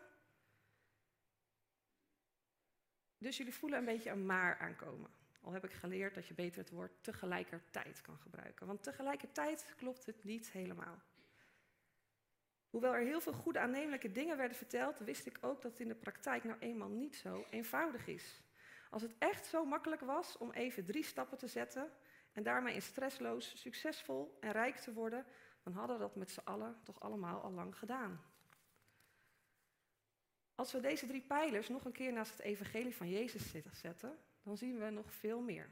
Dus 3.18 3.38
jullie 3.38 3.54
voelen 3.54 3.80
een 3.80 3.86
beetje 3.86 4.10
een 4.10 4.26
maar 4.26 4.58
aankomen. 4.58 5.10
Al 5.42 5.52
heb 5.52 5.64
ik 5.64 5.74
geleerd 5.74 6.16
dat 6.16 6.28
je 6.28 6.34
beter 6.34 6.60
het 6.60 6.70
woord 6.70 7.04
tegelijkertijd 7.04 8.02
kan 8.02 8.18
gebruiken. 8.18 8.68
Want 8.68 8.84
tegelijkertijd 8.84 9.74
klopt 9.78 10.06
het 10.06 10.24
niet 10.24 10.52
helemaal. 10.52 11.02
Hoewel 12.70 12.94
er 12.94 13.06
heel 13.06 13.22
veel 13.22 13.34
goede 13.34 13.60
aannemelijke 13.60 14.12
dingen 14.12 14.38
werden 14.38 14.58
verteld, 14.58 15.00
wist 15.00 15.26
ik 15.26 15.38
ook 15.42 15.62
dat 15.62 15.72
het 15.72 15.80
in 15.80 15.88
de 15.88 15.96
praktijk 15.96 16.44
nou 16.44 16.60
eenmaal 16.60 16.90
niet 16.90 17.16
zo 17.16 17.46
eenvoudig 17.50 18.08
is. 18.08 18.42
Als 18.90 19.02
het 19.02 19.16
echt 19.18 19.46
zo 19.46 19.66
makkelijk 19.66 20.02
was 20.02 20.38
om 20.38 20.52
even 20.52 20.86
drie 20.86 21.04
stappen 21.04 21.38
te 21.38 21.48
zetten 21.48 21.92
en 22.34 22.44
daarmee 22.44 22.74
in 22.74 22.82
stressloos, 22.82 23.62
succesvol 23.62 24.38
en 24.40 24.52
rijk 24.52 24.76
te 24.76 24.94
worden, 24.94 25.26
dan 25.64 25.74
hadden 25.74 25.96
we 25.96 26.02
dat 26.02 26.16
met 26.16 26.32
z'n 26.32 26.40
allen 26.44 26.80
toch 26.84 27.00
allemaal 27.00 27.42
al 27.42 27.52
lang 27.52 27.78
gedaan. 27.78 28.22
Als 30.56 30.72
we 30.72 30.80
deze 30.80 31.08
drie 31.08 31.22
pijlers 31.22 31.70
nog 31.70 31.86
een 31.86 31.92
keer 31.92 32.14
naast 32.14 32.32
het 32.32 32.42
evangelie 32.42 32.96
van 32.96 33.10
Jezus 33.10 33.54
zetten, 33.72 34.18
dan 34.44 34.58
zien 34.58 34.80
we 34.80 34.90
nog 34.90 35.14
veel 35.14 35.42
meer. 35.42 35.70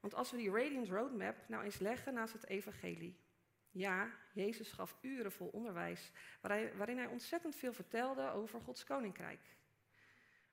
Want 0.00 0.14
als 0.14 0.30
we 0.30 0.36
die 0.36 0.50
Radiant 0.50 0.88
Roadmap 0.88 1.48
nou 1.48 1.64
eens 1.64 1.78
leggen 1.78 2.14
naast 2.14 2.32
het 2.32 2.46
evangelie. 2.46 3.22
Ja, 3.70 4.10
Jezus 4.32 4.72
gaf 4.72 4.96
uren 5.00 5.32
vol 5.32 5.48
onderwijs, 5.48 6.10
waarin 6.76 6.98
hij 6.98 7.06
ontzettend 7.06 7.54
veel 7.54 7.72
vertelde 7.72 8.30
over 8.30 8.60
Gods 8.60 8.84
koninkrijk. 8.84 9.56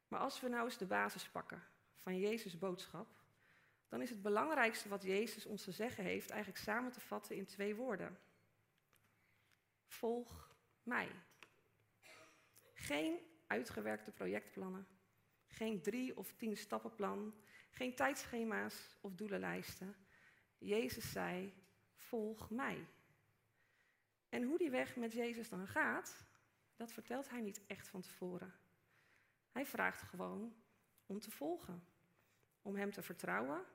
Maar 0.07 0.19
als 0.19 0.39
we 0.39 0.47
nou 0.47 0.65
eens 0.65 0.77
de 0.77 0.85
basis 0.85 1.29
pakken 1.29 1.63
van 1.95 2.19
Jezus' 2.19 2.57
boodschap, 2.57 3.20
dan 3.91 4.01
is 4.01 4.10
het 4.10 4.21
belangrijkste 4.21 4.89
wat 4.89 5.03
Jezus 5.03 5.45
ons 5.45 5.63
te 5.63 5.71
zeggen 5.71 6.03
heeft 6.03 6.29
eigenlijk 6.29 6.62
samen 6.62 6.91
te 6.91 7.00
vatten 7.00 7.36
in 7.36 7.45
twee 7.45 7.75
woorden. 7.75 8.19
Volg 9.86 10.55
mij. 10.83 11.12
Geen 12.74 13.19
uitgewerkte 13.48 14.12
projectplannen, 14.12 14.88
geen 15.48 15.81
drie 15.81 16.17
of 16.17 16.33
tien 16.33 16.57
stappenplan, 16.57 17.33
geen 17.69 17.95
tijdschema's 17.95 18.98
of 19.01 19.15
doelenlijsten. 19.15 19.95
Jezus 20.57 21.12
zei, 21.12 21.53
volg 21.93 22.50
mij. 22.50 22.88
En 24.29 24.43
hoe 24.43 24.57
die 24.57 24.69
weg 24.69 24.95
met 24.95 25.13
Jezus 25.13 25.50
dan 25.50 25.67
gaat, 25.67 26.25
dat 26.75 26.91
vertelt 26.93 27.29
hij 27.29 27.41
niet 27.41 27.62
echt 27.67 27.88
van 27.88 28.01
tevoren. 28.01 28.53
Hij 29.50 29.65
vraagt 29.65 30.01
gewoon 30.01 30.55
om 31.05 31.19
te 31.19 31.31
volgen, 31.31 31.83
om 32.62 32.75
hem 32.75 32.91
te 32.91 33.01
vertrouwen 33.01 33.65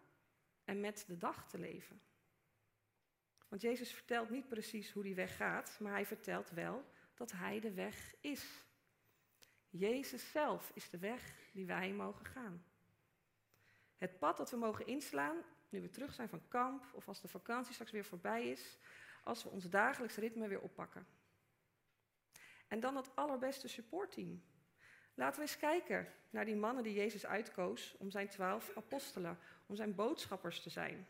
en 0.67 0.81
met 0.81 1.05
de 1.07 1.17
dag 1.17 1.49
te 1.49 1.59
leven. 1.59 2.01
Want 3.49 3.63
Jezus 3.63 3.93
vertelt 3.93 4.31
niet 4.31 4.49
precies 4.49 4.93
hoe 4.93 5.03
die 5.03 5.15
weg 5.15 5.37
gaat, 5.37 5.77
maar 5.81 5.93
hij 5.93 6.07
vertelt 6.07 6.51
wel 6.51 6.85
dat 7.15 7.33
hij 7.33 7.61
de 7.61 7.73
weg 7.73 8.15
is. 8.21 8.65
Jezus 9.69 10.31
zelf 10.31 10.71
is 10.75 10.91
de 10.91 10.99
weg 10.99 11.35
die 11.53 11.67
wij 11.67 11.93
mogen 11.93 12.27
gaan. 12.27 12.65
Het 13.97 14.19
pad 14.19 14.37
dat 14.37 14.51
we 14.51 14.57
mogen 14.57 14.87
inslaan, 14.87 15.37
nu 15.69 15.81
we 15.81 15.91
terug 15.91 16.15
zijn 16.15 16.29
van 16.29 16.49
kamp 16.49 16.85
of 16.95 17.09
als 17.09 17.21
de 17.21 17.29
vakantie 17.29 17.73
straks 17.73 17.91
weer 17.91 18.05
voorbij 18.05 18.51
is, 18.51 18.79
als 19.25 19.43
we 19.43 19.49
ons 19.49 19.69
dagelijks 19.69 20.17
ritme 20.17 20.49
weer 20.49 20.61
oppakken. 20.61 21.07
En 22.69 22.81
dan 22.81 22.97
het 22.97 23.17
allerbeste 23.17 23.69
supportteam. 23.69 24.43
Laten 25.17 25.37
we 25.37 25.47
eens 25.47 25.59
kijken 25.59 26.13
naar 26.31 26.45
die 26.45 26.57
mannen 26.57 26.83
die 26.83 26.95
Jezus 26.95 27.27
uitkoos 27.27 27.95
om 27.99 28.11
zijn 28.11 28.29
twaalf 28.29 28.77
apostelen, 28.77 29.39
om 29.67 29.77
zijn 29.77 29.95
boodschappers 29.95 30.63
te 30.63 30.71
zijn. 30.71 31.09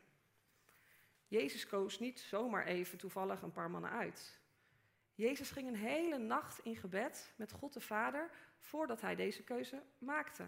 Jezus 1.29 1.67
koos 1.67 1.99
niet 1.99 2.21
zomaar 2.21 2.67
even 2.67 2.99
toevallig 2.99 3.43
een 3.43 3.53
paar 3.53 3.71
mannen 3.71 3.91
uit. 3.91 4.41
Jezus 5.15 5.51
ging 5.51 5.69
een 5.69 5.77
hele 5.77 6.19
nacht 6.19 6.65
in 6.65 6.77
gebed 6.77 7.33
met 7.37 7.53
God 7.53 7.73
de 7.73 7.81
Vader 7.81 8.31
voordat 8.59 9.01
hij 9.01 9.15
deze 9.15 9.43
keuze 9.43 9.83
maakte. 9.99 10.43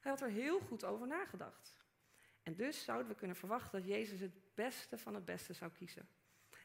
Hij 0.00 0.10
had 0.10 0.20
er 0.20 0.28
heel 0.28 0.60
goed 0.60 0.84
over 0.84 1.06
nagedacht. 1.06 1.76
En 2.42 2.54
dus 2.54 2.84
zouden 2.84 3.08
we 3.08 3.14
kunnen 3.14 3.36
verwachten 3.36 3.80
dat 3.80 3.88
Jezus 3.88 4.20
het 4.20 4.54
beste 4.54 4.98
van 4.98 5.14
het 5.14 5.24
beste 5.24 5.52
zou 5.52 5.70
kiezen. 5.70 6.08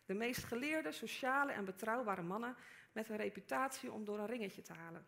De 0.06 0.14
meest 0.14 0.44
geleerde, 0.44 0.92
sociale 0.92 1.52
en 1.52 1.66
betrouwbare 1.66 2.22
mannen 2.22 2.56
met 2.92 3.10
een 3.10 3.18
reputatie 3.18 3.92
om 3.92 4.06
door 4.06 4.20
een 4.20 4.26
ringetje 4.26 4.62
te 4.62 4.74
halen. 4.74 5.06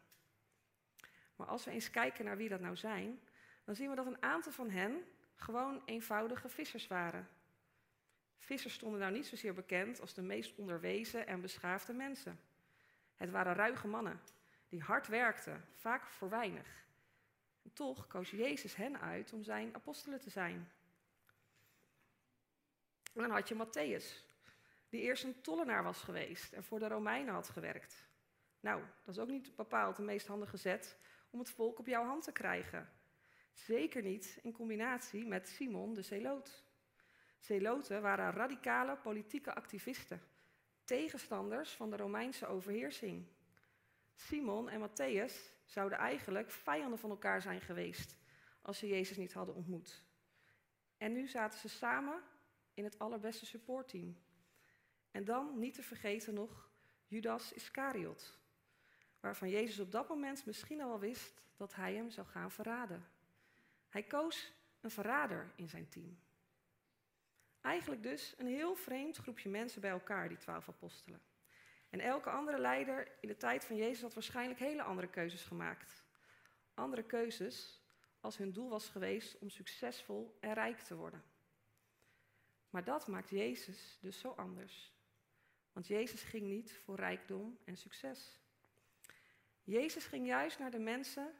Maar 1.39 1.47
als 1.47 1.65
we 1.65 1.71
eens 1.71 1.89
kijken 1.89 2.25
naar 2.25 2.37
wie 2.37 2.49
dat 2.49 2.59
nou 2.59 2.75
zijn, 2.75 3.19
dan 3.63 3.75
zien 3.75 3.89
we 3.89 3.95
dat 3.95 4.05
een 4.05 4.23
aantal 4.23 4.51
van 4.51 4.69
hen 4.69 5.03
gewoon 5.35 5.81
eenvoudige 5.85 6.49
vissers 6.49 6.87
waren. 6.87 7.29
Vissers 8.37 8.73
stonden 8.73 8.99
nou 8.99 9.13
niet 9.13 9.25
zozeer 9.25 9.53
bekend 9.53 10.01
als 10.01 10.13
de 10.13 10.21
meest 10.21 10.55
onderwezen 10.55 11.27
en 11.27 11.41
beschaafde 11.41 11.93
mensen. 11.93 12.39
Het 13.15 13.29
waren 13.29 13.53
ruige 13.53 13.87
mannen 13.87 14.21
die 14.69 14.81
hard 14.81 15.07
werkten, 15.07 15.65
vaak 15.75 16.07
voor 16.07 16.29
weinig. 16.29 16.85
En 17.63 17.73
toch 17.73 18.07
koos 18.07 18.29
Jezus 18.29 18.75
hen 18.75 18.99
uit 18.99 19.33
om 19.33 19.43
zijn 19.43 19.75
apostelen 19.75 20.19
te 20.19 20.29
zijn. 20.29 20.71
En 23.13 23.21
dan 23.21 23.31
had 23.31 23.47
je 23.47 23.55
Matthäus, 23.55 24.25
die 24.89 25.01
eerst 25.01 25.23
een 25.23 25.41
tollenaar 25.41 25.83
was 25.83 26.01
geweest 26.01 26.53
en 26.53 26.63
voor 26.63 26.79
de 26.79 26.87
Romeinen 26.87 27.33
had 27.33 27.49
gewerkt. 27.49 28.07
Nou, 28.59 28.83
dat 29.05 29.15
is 29.15 29.21
ook 29.21 29.29
niet 29.29 29.55
bepaald 29.55 29.95
de 29.95 30.01
meest 30.01 30.27
handige 30.27 30.57
zet 30.57 30.97
om 31.29 31.39
het 31.39 31.49
volk 31.49 31.79
op 31.79 31.87
jouw 31.87 32.05
hand 32.05 32.23
te 32.23 32.31
krijgen. 32.31 32.89
Zeker 33.53 34.01
niet 34.01 34.39
in 34.41 34.51
combinatie 34.51 35.25
met 35.25 35.47
Simon 35.47 35.93
de 35.93 36.01
Zeloot. 36.01 36.63
Zeloten 37.39 38.01
waren 38.01 38.31
radicale 38.31 38.97
politieke 38.97 39.53
activisten, 39.53 40.21
tegenstanders 40.83 41.75
van 41.75 41.89
de 41.89 41.97
Romeinse 41.97 42.47
overheersing. 42.47 43.27
Simon 44.15 44.69
en 44.69 44.89
Matthäus 44.89 45.33
zouden 45.65 45.97
eigenlijk 45.97 46.51
vijanden 46.51 46.99
van 46.99 47.09
elkaar 47.09 47.41
zijn 47.41 47.61
geweest 47.61 48.17
als 48.61 48.77
ze 48.77 48.87
Jezus 48.87 49.17
niet 49.17 49.33
hadden 49.33 49.55
ontmoet. 49.55 50.03
En 50.97 51.11
nu 51.11 51.27
zaten 51.27 51.59
ze 51.59 51.69
samen 51.69 52.23
in 52.73 52.83
het 52.83 52.99
allerbeste 52.99 53.45
supportteam. 53.45 54.17
En 55.11 55.23
dan 55.23 55.59
niet 55.59 55.73
te 55.73 55.83
vergeten 55.83 56.33
nog 56.33 56.69
Judas 57.05 57.53
Iscariot, 57.53 58.39
waarvan 59.19 59.49
Jezus 59.49 59.79
op 59.79 59.91
dat 59.91 60.09
moment 60.09 60.45
misschien 60.45 60.81
al 60.81 60.99
wist 60.99 61.41
dat 61.55 61.75
hij 61.75 61.93
hem 61.93 62.09
zou 62.09 62.27
gaan 62.27 62.51
verraden. 62.51 63.07
Hij 63.89 64.03
koos 64.03 64.53
een 64.81 64.91
verrader 64.91 65.51
in 65.55 65.69
zijn 65.69 65.89
team. 65.89 66.19
Eigenlijk 67.61 68.03
dus 68.03 68.33
een 68.37 68.47
heel 68.47 68.75
vreemd 68.75 69.17
groepje 69.17 69.49
mensen 69.49 69.81
bij 69.81 69.89
elkaar, 69.89 70.27
die 70.27 70.37
twaalf 70.37 70.69
apostelen. 70.69 71.21
En 71.89 71.99
elke 71.99 72.29
andere 72.29 72.59
leider 72.59 73.11
in 73.21 73.27
de 73.27 73.37
tijd 73.37 73.65
van 73.65 73.75
Jezus 73.75 74.01
had 74.01 74.13
waarschijnlijk 74.13 74.59
hele 74.59 74.83
andere 74.83 75.07
keuzes 75.07 75.43
gemaakt. 75.43 76.03
Andere 76.73 77.03
keuzes 77.03 77.81
als 78.21 78.37
hun 78.37 78.51
doel 78.51 78.69
was 78.69 78.89
geweest 78.89 79.37
om 79.39 79.49
succesvol 79.49 80.37
en 80.39 80.53
rijk 80.53 80.79
te 80.79 80.95
worden. 80.95 81.23
Maar 82.69 82.83
dat 82.83 83.07
maakt 83.07 83.29
Jezus 83.29 83.97
dus 84.01 84.19
zo 84.19 84.29
anders. 84.29 84.93
Want 85.71 85.87
Jezus 85.87 86.23
ging 86.23 86.47
niet 86.47 86.73
voor 86.73 86.95
rijkdom 86.95 87.59
en 87.65 87.77
succes. 87.77 88.39
Jezus 89.69 90.05
ging 90.05 90.25
juist 90.25 90.59
naar 90.59 90.71
de 90.71 90.79
mensen 90.79 91.33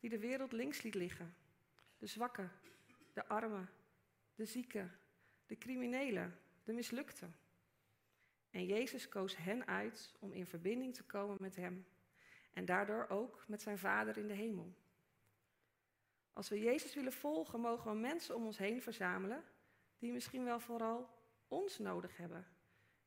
die 0.00 0.10
de 0.10 0.18
wereld 0.18 0.52
links 0.52 0.82
liet 0.82 0.94
liggen. 0.94 1.34
De 1.98 2.06
zwakken, 2.06 2.52
de 3.12 3.26
armen, 3.26 3.70
de 4.34 4.44
zieken, 4.44 4.98
de 5.46 5.58
criminelen, 5.58 6.38
de 6.64 6.72
mislukten. 6.72 7.36
En 8.50 8.66
Jezus 8.66 9.08
koos 9.08 9.36
hen 9.36 9.66
uit 9.66 10.14
om 10.18 10.32
in 10.32 10.46
verbinding 10.46 10.94
te 10.94 11.04
komen 11.04 11.36
met 11.40 11.56
Hem 11.56 11.86
en 12.52 12.64
daardoor 12.64 13.08
ook 13.08 13.44
met 13.48 13.62
zijn 13.62 13.78
Vader 13.78 14.18
in 14.18 14.26
de 14.26 14.34
hemel. 14.34 14.74
Als 16.32 16.48
we 16.48 16.60
Jezus 16.60 16.94
willen 16.94 17.12
volgen, 17.12 17.60
mogen 17.60 17.90
we 17.90 17.96
mensen 17.98 18.34
om 18.34 18.44
ons 18.44 18.58
heen 18.58 18.82
verzamelen 18.82 19.44
die 19.98 20.12
misschien 20.12 20.44
wel 20.44 20.60
vooral 20.60 21.08
ons 21.48 21.78
nodig 21.78 22.16
hebben, 22.16 22.46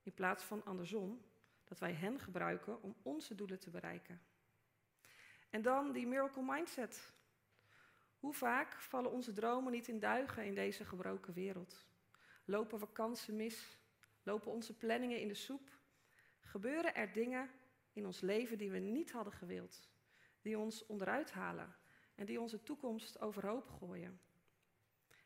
in 0.04 0.14
plaats 0.14 0.44
van 0.44 0.66
andersom, 0.66 1.22
dat 1.64 1.80
wij 1.80 1.94
hen 1.94 2.20
gebruiken 2.20 2.82
om 2.82 2.96
onze 3.02 3.36
doelen 3.36 3.60
te 3.60 3.70
bereiken. 3.70 4.22
En 5.56 5.62
dan 5.62 5.92
die 5.92 6.08
miracle 6.08 6.44
mindset. 6.44 7.14
Hoe 8.20 8.34
vaak 8.34 8.82
vallen 8.82 9.12
onze 9.12 9.34
dromen 9.34 9.72
niet 9.72 9.88
in 9.88 10.00
duigen 10.00 10.46
in 10.46 10.56
deze 10.56 10.86
gebroken 10.86 11.34
wereld? 11.34 11.86
Lopen 12.46 12.80
we 12.80 12.92
kansen 12.92 13.36
mis? 13.36 13.78
Lopen 14.24 14.52
onze 14.52 14.78
planningen 14.78 15.20
in 15.20 15.28
de 15.28 15.34
soep? 15.34 15.70
Gebeuren 16.42 16.96
er 16.96 17.14
dingen 17.14 17.50
in 17.94 18.06
ons 18.06 18.22
leven 18.22 18.58
die 18.58 18.72
we 18.72 18.78
niet 18.78 19.12
hadden 19.12 19.34
gewild, 19.34 19.90
die 20.42 20.58
ons 20.58 20.86
onderuit 20.86 21.32
halen 21.32 21.76
en 22.16 22.26
die 22.26 22.42
onze 22.42 22.64
toekomst 22.64 23.22
overhoop 23.22 23.70
gooien? 23.70 24.20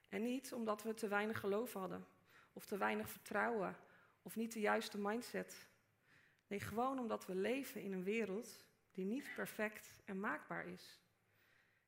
En 0.10 0.24
niet 0.24 0.54
omdat 0.54 0.84
we 0.84 0.94
te 0.94 1.08
weinig 1.08 1.40
geloof 1.40 1.74
hadden, 1.74 2.06
of 2.54 2.66
te 2.66 2.78
weinig 2.78 3.10
vertrouwen, 3.10 3.76
of 4.22 4.36
niet 4.36 4.54
de 4.54 4.60
juiste 4.60 4.98
mindset. 4.98 5.68
Nee, 6.48 6.60
gewoon 6.60 7.00
omdat 7.00 7.26
we 7.26 7.36
leven 7.36 7.82
in 7.82 7.94
een 7.94 8.04
wereld 8.04 8.68
die 8.92 9.06
niet 9.06 9.30
perfect 9.36 10.02
en 10.06 10.20
maakbaar 10.20 10.68
is. 10.68 11.00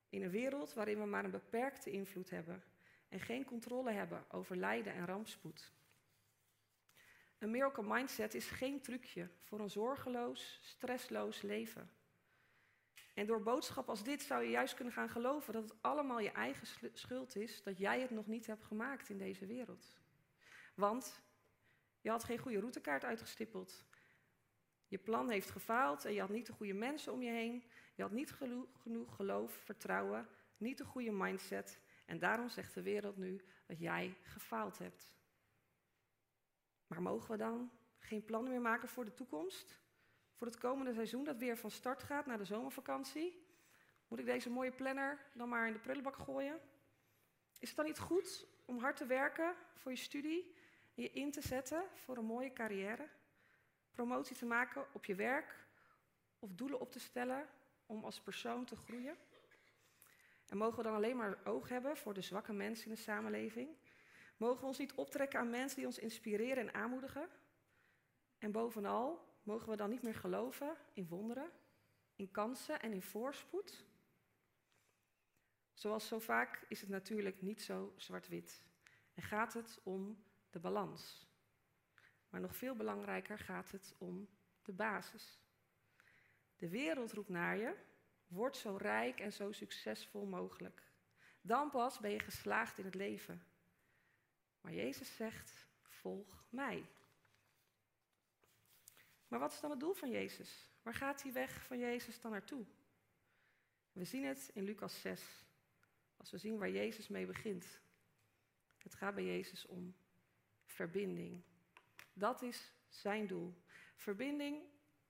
In 0.10 0.24
een 0.24 0.30
wereld 0.30 0.74
waarin 0.74 1.00
we 1.00 1.06
maar 1.06 1.24
een 1.24 1.32
beperkte 1.32 1.92
invloed 1.92 2.30
hebben 2.30 2.64
en 3.10 3.20
geen 3.20 3.46
controle 3.46 3.92
hebben 3.92 4.26
over 4.30 4.56
lijden 4.56 4.94
en 4.94 5.06
rampspoed. 5.06 5.72
Een 7.38 7.52
miracle 7.52 7.84
mindset 7.88 8.34
is 8.34 8.48
geen 8.48 8.82
trucje 8.82 9.30
voor 9.42 9.60
een 9.60 9.70
zorgeloos, 9.70 10.60
stressloos 10.62 11.42
leven. 11.42 11.92
En 13.14 13.26
door 13.26 13.42
boodschap 13.42 13.90
als 13.90 14.04
dit 14.04 14.22
zou 14.22 14.44
je 14.44 14.50
juist 14.50 14.74
kunnen 14.74 14.94
gaan 14.94 15.10
geloven 15.10 15.54
dat 15.54 15.64
het 15.64 15.82
allemaal 15.82 16.20
je 16.20 16.32
eigen 16.32 16.68
schuld 16.94 17.36
is 17.36 17.64
dat 17.64 17.78
jij 17.78 18.02
het 18.02 18.10
nog 18.10 18.28
niet 18.28 18.48
hebt 18.48 18.64
gemaakt 18.64 19.10
in 19.10 19.18
deze 19.18 19.46
wereld. 19.46 20.00
Want 20.76 21.22
je 22.02 22.10
had 22.10 22.24
geen 22.24 22.38
goede 22.38 22.60
routekaart 22.60 23.04
uitgestippeld. 23.04 23.86
Je 24.92 24.98
plan 24.98 25.30
heeft 25.30 25.50
gefaald 25.50 26.06
en 26.06 26.14
je 26.14 26.20
had 26.20 26.30
niet 26.30 26.46
de 26.46 26.54
goede 26.54 26.74
mensen 26.74 27.14
om 27.14 27.22
je 27.22 27.30
heen. 27.30 27.64
Je 27.96 28.02
had 28.02 28.12
niet 28.12 28.32
genoeg 28.82 29.16
geloof, 29.16 29.52
vertrouwen, 29.52 30.28
niet 30.58 30.78
de 30.78 30.86
goede 30.86 31.12
mindset. 31.12 31.80
En 32.06 32.20
daarom 32.20 32.50
zegt 32.50 32.74
de 32.74 32.82
wereld 32.82 33.18
nu 33.18 33.42
dat 33.66 33.80
jij 33.80 34.18
gefaald 34.24 34.78
hebt. 34.78 35.14
Maar 36.88 37.02
mogen 37.02 37.32
we 37.32 37.38
dan 37.38 37.72
geen 38.00 38.26
plannen 38.26 38.52
meer 38.52 38.62
maken 38.62 38.90
voor 38.90 39.06
de 39.06 39.14
toekomst? 39.14 39.80
Voor 40.34 40.48
het 40.48 40.58
komende 40.58 40.94
seizoen 40.94 41.24
dat 41.24 41.38
weer 41.38 41.58
van 41.58 41.72
start 41.72 42.04
gaat 42.04 42.26
naar 42.26 42.38
de 42.38 42.46
zomervakantie? 42.46 43.46
Moet 44.08 44.20
ik 44.20 44.26
deze 44.26 44.50
mooie 44.50 44.72
planner 44.72 45.20
dan 45.34 45.50
maar 45.50 45.68
in 45.68 45.74
de 45.74 45.80
prullenbak 45.80 46.16
gooien? 46.16 46.60
Is 47.60 47.68
het 47.68 47.78
dan 47.78 47.86
niet 47.86 48.00
goed 48.00 48.48
om 48.66 48.80
hard 48.80 48.98
te 48.98 49.06
werken 49.06 49.56
voor 49.74 49.92
je 49.92 49.98
studie 49.98 50.56
en 50.96 51.04
je 51.04 51.12
in 51.12 51.32
te 51.32 51.42
zetten 51.42 51.84
voor 51.94 52.18
een 52.18 52.26
mooie 52.26 52.54
carrière? 52.54 53.10
Promotie 53.92 54.36
te 54.36 54.46
maken 54.46 54.86
op 54.94 55.06
je 55.06 55.16
werk 55.16 55.66
of 56.40 56.54
doelen 56.54 56.80
op 56.80 56.92
te 56.92 57.00
stellen 57.00 57.48
om 57.86 58.04
als 58.04 58.22
persoon 58.22 58.66
te 58.66 58.76
groeien? 58.76 59.18
En 60.48 60.58
mogen 60.58 60.78
we 60.78 60.84
dan 60.84 60.96
alleen 60.96 61.18
maar 61.18 61.38
oog 61.44 61.70
hebben 61.70 61.98
voor 61.98 62.14
de 62.14 62.22
zwakke 62.22 62.54
mensen 62.54 62.86
in 62.86 62.96
de 62.96 63.02
samenleving? 63.02 63.70
Mogen 64.38 64.60
we 64.60 64.66
ons 64.66 64.78
niet 64.78 64.94
optrekken 64.94 65.40
aan 65.40 65.50
mensen 65.50 65.78
die 65.78 65.86
ons 65.86 66.00
inspireren 66.00 66.68
en 66.68 66.74
aanmoedigen? 66.74 67.30
En 68.38 68.52
bovenal, 68.52 69.30
mogen 69.44 69.70
we 69.70 69.76
dan 69.76 69.90
niet 69.90 70.02
meer 70.02 70.16
geloven 70.16 70.78
in 70.94 71.08
wonderen, 71.08 71.52
in 72.16 72.32
kansen 72.32 72.82
en 72.82 72.94
in 72.94 73.02
voorspoed? 73.02 73.86
Zoals 75.74 76.08
zo 76.08 76.20
vaak 76.20 76.66
is 76.68 76.82
het 76.82 76.90
natuurlijk 76.90 77.42
niet 77.42 77.62
zo 77.62 77.94
zwart-wit. 77.96 78.64
En 79.14 79.24
gaat 79.24 79.54
het 79.54 79.80
om 79.84 80.24
de 80.50 80.60
balans. 80.60 81.31
Maar 82.32 82.42
nog 82.42 82.56
veel 82.56 82.76
belangrijker 82.76 83.40
gaat 83.40 83.72
het 83.72 83.94
om 83.98 84.30
de 84.64 84.72
basis. 84.72 85.40
De 86.56 86.70
wereld 86.70 87.12
roept 87.12 87.30
naar 87.30 87.58
je, 87.58 87.76
word 88.28 88.58
zo 88.58 88.76
rijk 88.76 89.20
en 89.20 89.34
zo 89.34 89.52
succesvol 89.52 90.26
mogelijk. 90.26 90.84
Dan 91.42 91.70
pas 91.70 92.00
ben 92.00 92.12
je 92.12 92.20
geslaagd 92.20 92.78
in 92.78 92.86
het 92.86 92.96
leven. 92.96 93.46
Maar 94.62 94.74
Jezus 94.74 95.16
zegt, 95.16 95.68
volg 95.82 96.46
mij. 96.50 96.90
Maar 99.28 99.40
wat 99.40 99.52
is 99.52 99.60
dan 99.60 99.70
het 99.70 99.80
doel 99.80 99.94
van 99.94 100.10
Jezus? 100.10 100.70
Waar 100.82 100.94
gaat 100.94 101.22
die 101.22 101.32
weg 101.32 101.64
van 101.64 101.78
Jezus 101.78 102.22
dan 102.22 102.32
naartoe? 102.32 102.66
We 103.92 104.04
zien 104.04 104.24
het 104.24 104.52
in 104.54 104.64
Lucas 104.64 105.02
6, 105.02 105.46
als 106.18 106.32
we 106.32 106.38
zien 106.38 106.58
waar 106.58 106.70
Jezus 106.70 107.08
mee 107.08 107.26
begint. 107.26 107.80
Het 108.78 108.96
gaat 108.96 109.16
bij 109.16 109.26
Jezus 109.26 109.66
om 109.66 109.96
verbinding. 110.66 111.44
Dat 112.22 112.42
is 112.42 112.72
zijn 112.88 113.28
doel. 113.28 113.64
Verbinding 113.96 114.64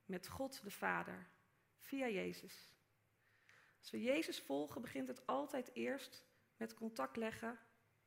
met 0.06 0.28
God 0.28 0.64
de 0.64 0.72
Vader, 0.72 1.30
via 1.78 2.08
Jezus. 2.08 2.74
Als 3.80 3.90
we 3.90 4.02
Jezus 4.02 4.40
volgen, 4.40 4.82
begint 4.82 5.08
het 5.08 5.28
altijd 5.28 5.74
eerst 5.74 6.26
met 6.58 6.74
contact 6.74 7.16
leggen 7.16 7.60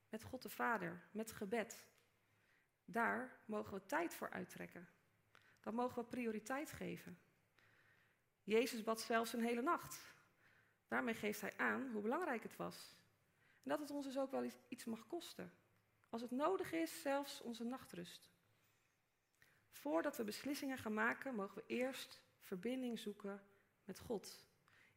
met 0.09 0.23
God 0.23 0.43
de 0.43 0.49
Vader, 0.49 1.09
met 1.11 1.33
gebed. 1.33 1.87
Daar 2.85 3.43
mogen 3.47 3.75
we 3.75 3.87
tijd 3.87 4.14
voor 4.14 4.31
uittrekken. 4.31 4.88
Dan 5.61 5.75
mogen 5.75 6.03
we 6.03 6.09
prioriteit 6.09 6.73
geven. 6.73 7.19
Jezus 8.43 8.83
bad 8.83 9.01
zelfs 9.01 9.33
een 9.33 9.45
hele 9.45 9.62
nacht. 9.62 10.14
Daarmee 10.88 11.14
geeft 11.14 11.40
hij 11.40 11.57
aan 11.57 11.90
hoe 11.93 12.03
belangrijk 12.03 12.43
het 12.43 12.57
was. 12.57 12.97
En 13.62 13.71
dat 13.71 13.81
het 13.81 13.90
ons 13.90 14.07
dus 14.07 14.19
ook 14.19 14.31
wel 14.31 14.51
iets 14.69 14.85
mag 14.85 15.07
kosten. 15.07 15.53
Als 16.09 16.23
het 16.23 16.31
nodig 16.31 16.73
is, 16.73 17.03
zelfs 17.03 17.40
onze 17.40 17.64
nachtrust. 17.64 18.34
Voordat 19.75 20.17
we 20.17 20.25
beslissingen 20.25 20.79
gaan 20.79 20.95
maken, 20.95 21.35
mogen 21.35 21.55
we 21.57 21.65
eerst 21.67 22.23
verbinding 22.39 22.99
zoeken 22.99 23.43
met 23.85 23.99
God. 23.99 24.45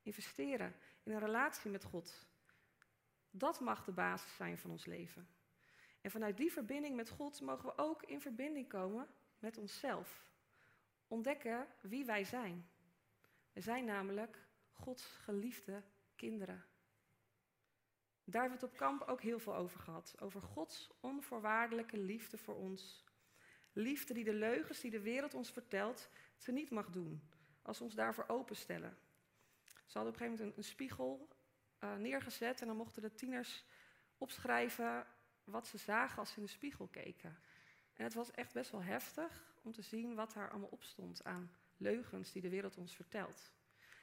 Investeren 0.01 0.75
in 1.03 1.11
een 1.11 1.19
relatie 1.19 1.71
met 1.71 1.83
God. 1.83 2.27
Dat 3.29 3.59
mag 3.59 3.83
de 3.83 3.91
basis 3.91 4.35
zijn 4.35 4.57
van 4.57 4.71
ons 4.71 4.85
leven. 4.85 5.27
En 6.01 6.11
vanuit 6.11 6.37
die 6.37 6.51
verbinding 6.51 6.95
met 6.95 7.09
God 7.09 7.41
mogen 7.41 7.65
we 7.65 7.77
ook 7.77 8.03
in 8.03 8.21
verbinding 8.21 8.67
komen 8.67 9.07
met 9.39 9.57
onszelf. 9.57 10.31
Ontdekken 11.07 11.67
wie 11.81 12.05
wij 12.05 12.23
zijn. 12.23 12.69
We 13.53 13.61
zijn 13.61 13.85
namelijk 13.85 14.47
Gods 14.71 15.05
geliefde 15.05 15.83
kinderen. 16.15 16.65
Daar 18.23 18.41
hebben 18.41 18.59
we 18.59 18.65
het 18.65 18.73
op 18.73 18.79
kamp 18.79 19.01
ook 19.01 19.21
heel 19.21 19.39
veel 19.39 19.55
over 19.55 19.79
gehad. 19.79 20.15
Over 20.19 20.41
Gods 20.41 20.91
onvoorwaardelijke 20.99 21.97
liefde 21.97 22.37
voor 22.37 22.55
ons. 22.55 23.06
Liefde 23.77 24.13
die 24.13 24.23
de 24.23 24.33
leugens 24.33 24.79
die 24.79 24.91
de 24.91 24.99
wereld 24.99 25.33
ons 25.33 25.51
vertelt, 25.51 26.09
ze 26.37 26.51
niet 26.51 26.69
mag 26.69 26.89
doen. 26.89 27.21
Als 27.61 27.77
we 27.77 27.83
ons 27.83 27.95
daarvoor 27.95 28.25
openstellen. 28.27 28.97
Ze 29.65 29.97
hadden 29.97 30.13
op 30.13 30.19
een 30.19 30.25
gegeven 30.25 30.45
moment 30.45 30.57
een, 30.57 30.63
spiegel 30.63 31.27
uh, 31.83 31.95
neergezet 31.95 32.61
en 32.61 32.67
dan 32.67 32.75
mochten 32.75 33.01
de 33.01 33.13
tieners 33.13 33.65
opschrijven 34.17 35.05
wat 35.43 35.67
ze 35.67 35.77
zagen 35.77 36.17
als 36.17 36.29
ze 36.31 36.37
in 36.37 36.43
de 36.43 36.49
spiegel 36.49 36.87
keken. 36.87 37.37
En 37.93 38.03
het 38.03 38.13
was 38.13 38.31
echt 38.31 38.53
best 38.53 38.71
wel 38.71 38.83
heftig 38.83 39.55
om 39.63 39.71
te 39.71 39.81
zien 39.81 40.15
wat 40.15 40.33
daar 40.33 40.49
allemaal 40.49 40.69
op 40.69 40.83
stond 40.83 41.23
aan 41.23 41.51
leugens 41.77 42.31
die 42.31 42.41
de 42.41 42.49
wereld 42.49 42.77
ons 42.77 42.95
vertelt. 42.95 43.51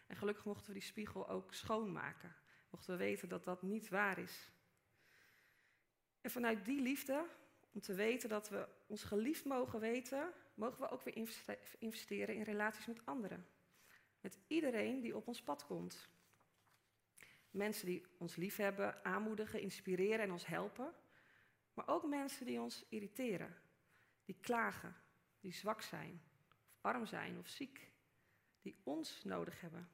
En 0.06 0.16
gelukkig 0.16 0.44
mochten 0.44 0.66
we 0.66 0.72
die 0.72 0.88
spiegel 0.88 1.28
ook 1.28 1.54
schoonmaken. 1.54 2.36
Mochten 2.70 2.92
we 2.92 3.04
weten 3.04 3.28
dat 3.28 3.44
dat 3.44 3.62
niet 3.62 3.88
waar 3.88 4.18
is. 4.18 4.50
En 6.20 6.30
vanuit 6.30 6.64
die 6.64 6.80
liefde, 6.80 7.26
om 7.74 7.80
te 7.80 7.94
weten 7.94 8.28
dat 8.28 8.48
we 8.48 8.68
ons 8.86 9.04
geliefd 9.04 9.44
mogen 9.44 9.80
weten, 9.80 10.32
mogen 10.54 10.80
we 10.80 10.90
ook 10.90 11.02
weer 11.02 11.28
investeren 11.78 12.34
in 12.34 12.42
relaties 12.42 12.86
met 12.86 13.06
anderen. 13.06 13.46
Met 14.20 14.38
iedereen 14.46 15.00
die 15.00 15.16
op 15.16 15.26
ons 15.26 15.42
pad 15.42 15.66
komt. 15.66 16.08
Mensen 17.50 17.86
die 17.86 18.06
ons 18.18 18.36
liefhebben, 18.36 19.04
aanmoedigen, 19.04 19.60
inspireren 19.60 20.20
en 20.20 20.32
ons 20.32 20.46
helpen. 20.46 20.92
Maar 21.74 21.88
ook 21.88 22.06
mensen 22.06 22.46
die 22.46 22.60
ons 22.60 22.84
irriteren, 22.88 23.56
die 24.24 24.36
klagen, 24.40 24.96
die 25.40 25.52
zwak 25.52 25.82
zijn, 25.82 26.22
of 26.74 26.78
arm 26.80 27.06
zijn 27.06 27.38
of 27.38 27.48
ziek, 27.48 27.90
die 28.62 28.80
ons 28.82 29.24
nodig 29.24 29.60
hebben. 29.60 29.88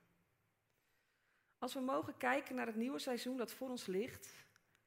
Als 1.59 1.75
we 1.75 1.81
mogen 1.81 2.17
kijken 2.17 2.55
naar 2.55 2.67
het 2.67 2.77
nieuwe 2.77 2.99
seizoen 2.99 3.37
dat 3.37 3.53
voor 3.53 3.69
ons 3.69 3.87
ligt, 3.87 4.35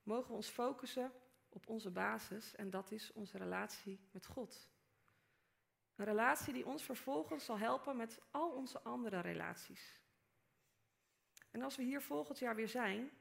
mogen 0.03 0.27
we 0.27 0.35
ons 0.35 0.49
focussen 0.49 1.11
op 1.53 1.67
onze 1.67 1.89
basis 1.91 2.55
en 2.55 2.69
dat 2.69 2.91
is 2.91 3.11
onze 3.11 3.37
relatie 3.37 3.99
met 4.11 4.25
God. 4.25 4.69
Een 5.95 6.05
relatie 6.05 6.53
die 6.53 6.65
ons 6.65 6.83
vervolgens 6.83 7.45
zal 7.45 7.57
helpen 7.57 7.97
met 7.97 8.21
al 8.31 8.49
onze 8.49 8.81
andere 8.81 9.19
relaties. 9.19 10.01
En 11.51 11.61
als 11.61 11.75
we 11.75 11.83
hier 11.83 12.01
volgend 12.01 12.39
jaar 12.39 12.55
weer 12.55 12.67
zijn, 12.67 13.11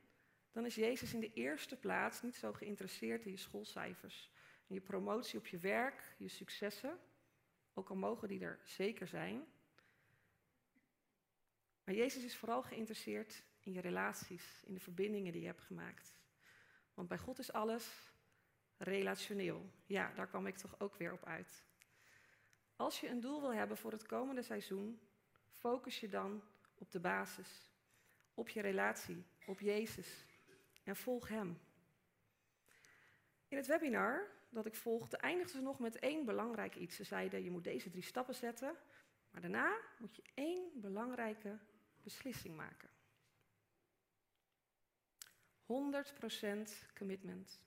dan 0.53 0.67
is 0.67 0.75
Jezus 0.75 1.15
in 1.15 1.21
de 1.21 1.33
eerste 1.33 1.77
plaats 1.77 2.23
niet 2.23 2.37
zo 2.37 2.53
geïnteresseerd 2.53 3.25
in 3.25 3.31
je 3.31 3.37
schoolcijfers, 3.37 4.31
in 4.67 4.75
je 4.75 4.81
promotie 4.81 5.39
op 5.39 5.47
je 5.47 5.59
werk, 5.59 6.15
je 6.19 6.29
successen, 6.29 6.99
ook 7.75 7.89
al 7.89 7.97
mogen 7.97 8.29
die 8.29 8.41
er 8.41 8.61
zeker 8.65 9.07
zijn. 9.07 9.45
Maar 11.85 11.95
Jezus 11.95 12.25
is 12.25 12.37
vooral 12.37 12.63
geïnteresseerd 12.63 13.45
in 13.61 13.73
je 13.73 13.81
relaties, 13.81 14.63
in 14.65 14.75
de 14.75 14.81
verbindingen 14.81 15.33
die 15.33 15.41
je 15.41 15.47
hebt 15.47 15.63
gemaakt. 15.63 16.21
Want 16.95 17.09
bij 17.09 17.19
God 17.19 17.39
is 17.39 17.53
alles 17.53 18.12
relationeel. 18.83 19.71
Ja, 19.87 20.13
daar 20.15 20.27
kwam 20.27 20.47
ik 20.47 20.57
toch 20.57 20.81
ook 20.81 20.97
weer 20.97 21.13
op 21.13 21.25
uit. 21.25 21.65
Als 22.77 23.01
je 23.01 23.09
een 23.09 23.21
doel 23.21 23.41
wil 23.41 23.53
hebben 23.53 23.77
voor 23.77 23.93
het 23.93 24.07
komende 24.07 24.43
seizoen, 24.43 25.01
focus 25.51 26.01
je 26.01 26.09
dan 26.09 26.43
op 26.75 26.91
de 26.91 27.01
basis, 27.01 27.73
op 28.35 28.49
je 28.49 28.61
relatie, 28.61 29.25
op 29.47 29.61
Jezus 29.61 30.27
en 30.85 30.97
volg 30.97 31.29
Hem. 31.29 31.61
In 33.49 33.57
het 33.57 33.67
webinar 33.67 34.31
dat 34.49 34.67
ik 34.67 34.75
volgde 34.75 35.17
eindigden 35.17 35.57
ze 35.57 35.63
nog 35.63 35.79
met 35.79 35.99
één 35.99 36.25
belangrijk 36.25 36.77
iets. 36.77 36.97
Ze 36.97 37.05
zeiden, 37.05 37.45
je 37.45 37.51
moet 37.51 37.65
deze 37.65 37.91
drie 37.91 38.03
stappen 38.03 38.35
zetten, 38.35 38.77
maar 39.31 39.41
daarna 39.41 39.81
moet 39.99 40.17
je 40.17 40.23
één 40.35 40.71
belangrijke 40.75 41.59
beslissing 42.03 42.57
maken. 42.57 42.91
100% 45.63 46.95
commitment. 46.95 47.61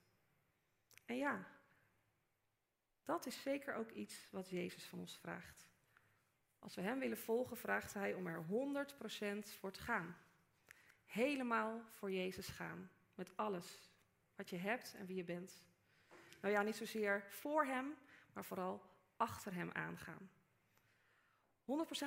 En 1.06 1.16
ja, 1.16 1.46
dat 3.04 3.26
is 3.26 3.42
zeker 3.42 3.74
ook 3.74 3.90
iets 3.90 4.28
wat 4.30 4.50
Jezus 4.50 4.84
van 4.84 4.98
ons 4.98 5.18
vraagt. 5.18 5.68
Als 6.58 6.74
we 6.74 6.80
Hem 6.80 6.98
willen 6.98 7.18
volgen, 7.18 7.56
vraagt 7.56 7.94
Hij 7.94 8.14
om 8.14 8.26
er 8.26 8.44
100% 8.44 9.48
voor 9.58 9.72
te 9.72 9.80
gaan. 9.80 10.16
Helemaal 11.04 11.82
voor 11.90 12.10
Jezus 12.10 12.48
gaan. 12.48 12.90
Met 13.14 13.36
alles 13.36 13.90
wat 14.34 14.50
je 14.50 14.56
hebt 14.56 14.94
en 14.94 15.06
wie 15.06 15.16
je 15.16 15.24
bent. 15.24 15.64
Nou 16.40 16.54
ja, 16.54 16.62
niet 16.62 16.76
zozeer 16.76 17.24
voor 17.28 17.64
Hem, 17.64 17.94
maar 18.32 18.44
vooral 18.44 18.82
achter 19.16 19.54
Hem 19.54 19.70
aangaan. 19.70 20.30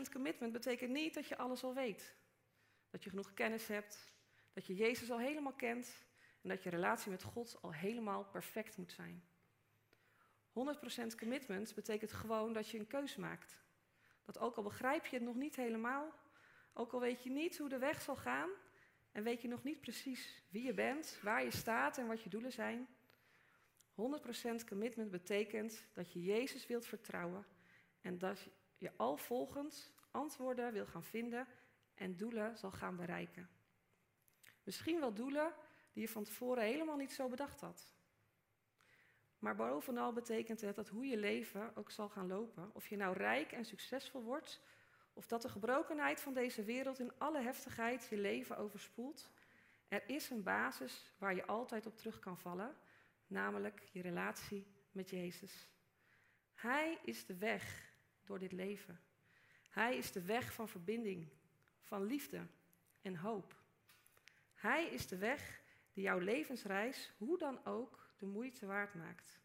100% 0.08 0.12
commitment 0.12 0.52
betekent 0.52 0.92
niet 0.92 1.14
dat 1.14 1.28
je 1.28 1.38
alles 1.38 1.64
al 1.64 1.74
weet. 1.74 2.16
Dat 2.90 3.04
je 3.04 3.10
genoeg 3.10 3.34
kennis 3.34 3.68
hebt, 3.68 4.14
dat 4.54 4.66
je 4.66 4.76
Jezus 4.76 5.12
al 5.12 5.20
helemaal 5.20 5.54
kent 5.54 6.08
en 6.42 6.50
dat 6.50 6.64
je 6.64 6.70
relatie 6.70 7.12
met 7.12 7.24
God 7.24 7.58
al 7.62 7.74
helemaal 7.74 8.26
perfect 8.26 8.78
moet 8.78 8.92
zijn. 8.92 9.24
100% 10.50 11.16
commitment 11.18 11.76
betekent 11.76 12.14
gewoon 12.14 12.54
dat 12.54 12.70
je 12.70 12.80
een 12.80 12.88
keus 12.88 13.16
maakt. 13.16 13.58
Dat 14.26 14.40
ook 14.40 14.56
al 14.56 14.64
begrijp 14.64 15.06
je 15.06 15.16
het 15.16 15.26
nog 15.26 15.36
niet 15.36 15.56
helemaal, 15.56 16.14
ook 16.74 16.94
al 16.94 17.00
weet 17.00 17.24
je 17.24 17.30
niet 17.30 17.58
hoe 17.58 17.70
de 17.70 17.78
weg 17.78 18.02
zal 18.02 18.16
gaan 18.16 18.50
en 19.12 19.24
weet 19.24 19.42
je 19.42 19.48
nog 19.48 19.64
niet 19.64 19.82
precies 19.82 20.44
wie 20.50 20.64
je 20.64 20.74
bent, 20.74 21.20
waar 21.22 21.44
je 21.44 21.52
staat 21.52 21.98
en 21.98 22.08
wat 22.08 22.24
je 22.24 22.30
doelen 22.30 22.52
zijn. 22.52 22.88
100% 23.92 24.66
commitment 24.68 25.12
betekent 25.12 25.88
dat 25.94 26.14
je 26.14 26.24
Jezus 26.24 26.68
wilt 26.68 26.86
vertrouwen 26.86 27.46
en 28.02 28.18
dat 28.18 28.50
je 28.78 28.92
al 28.96 29.18
volgens 29.18 29.92
antwoorden 30.12 30.74
wil 30.74 30.86
gaan 30.86 31.04
vinden 31.04 31.48
en 31.94 32.18
doelen 32.18 32.58
zal 32.58 32.72
gaan 32.72 32.96
bereiken. 32.96 33.50
Misschien 34.64 35.00
wel 35.00 35.14
doelen 35.14 35.54
die 35.94 36.02
je 36.02 36.10
van 36.10 36.24
tevoren 36.24 36.64
helemaal 36.64 36.98
niet 36.98 37.12
zo 37.12 37.28
bedacht 37.28 37.62
had. 37.62 37.94
Maar 39.40 39.56
bovenal 39.56 40.14
betekent 40.14 40.62
het 40.62 40.76
dat 40.76 40.88
hoe 40.88 41.06
je 41.06 41.18
leven 41.18 41.76
ook 41.76 41.92
zal 41.92 42.10
gaan 42.10 42.28
lopen. 42.28 42.70
Of 42.74 42.88
je 42.88 42.96
nou 42.96 43.18
rijk 43.18 43.52
en 43.52 43.66
succesvol 43.66 44.24
wordt, 44.24 44.62
of 45.14 45.28
dat 45.28 45.42
de 45.42 45.50
gebrokenheid 45.50 46.22
van 46.22 46.34
deze 46.34 46.64
wereld 46.64 47.00
in 47.00 47.12
alle 47.18 47.42
heftigheid 47.42 48.08
je 48.10 48.18
leven 48.18 48.58
overspoelt. 48.58 49.30
Er 49.88 50.10
is 50.10 50.30
een 50.30 50.44
basis 50.44 51.14
waar 51.18 51.36
je 51.36 51.46
altijd 51.46 51.86
op 51.86 51.98
terug 51.98 52.20
kan 52.20 52.38
vallen, 52.38 52.76
namelijk 53.28 53.84
je 53.92 54.02
relatie 54.02 54.68
met 54.92 55.10
Jezus. 55.10 55.68
Hij 56.54 56.98
is 57.04 57.26
de 57.26 57.38
weg 57.38 57.94
door 58.24 58.40
dit 58.40 58.52
leven. 58.52 59.00
Hij 59.70 59.98
is 59.98 60.12
de 60.12 60.22
weg 60.22 60.54
van 60.54 60.70
verbinding, 60.70 61.28
van 61.82 62.04
liefde 62.04 62.48
en 63.02 63.16
hoop. 63.16 63.56
Hij 64.54 64.86
is 64.86 65.08
de 65.08 65.18
weg 65.18 65.59
jouw 66.02 66.20
levensreis, 66.20 67.12
hoe 67.18 67.38
dan 67.38 67.66
ook, 67.66 68.08
de 68.18 68.26
moeite 68.26 68.66
waard 68.66 68.94
maakt. 68.94 69.40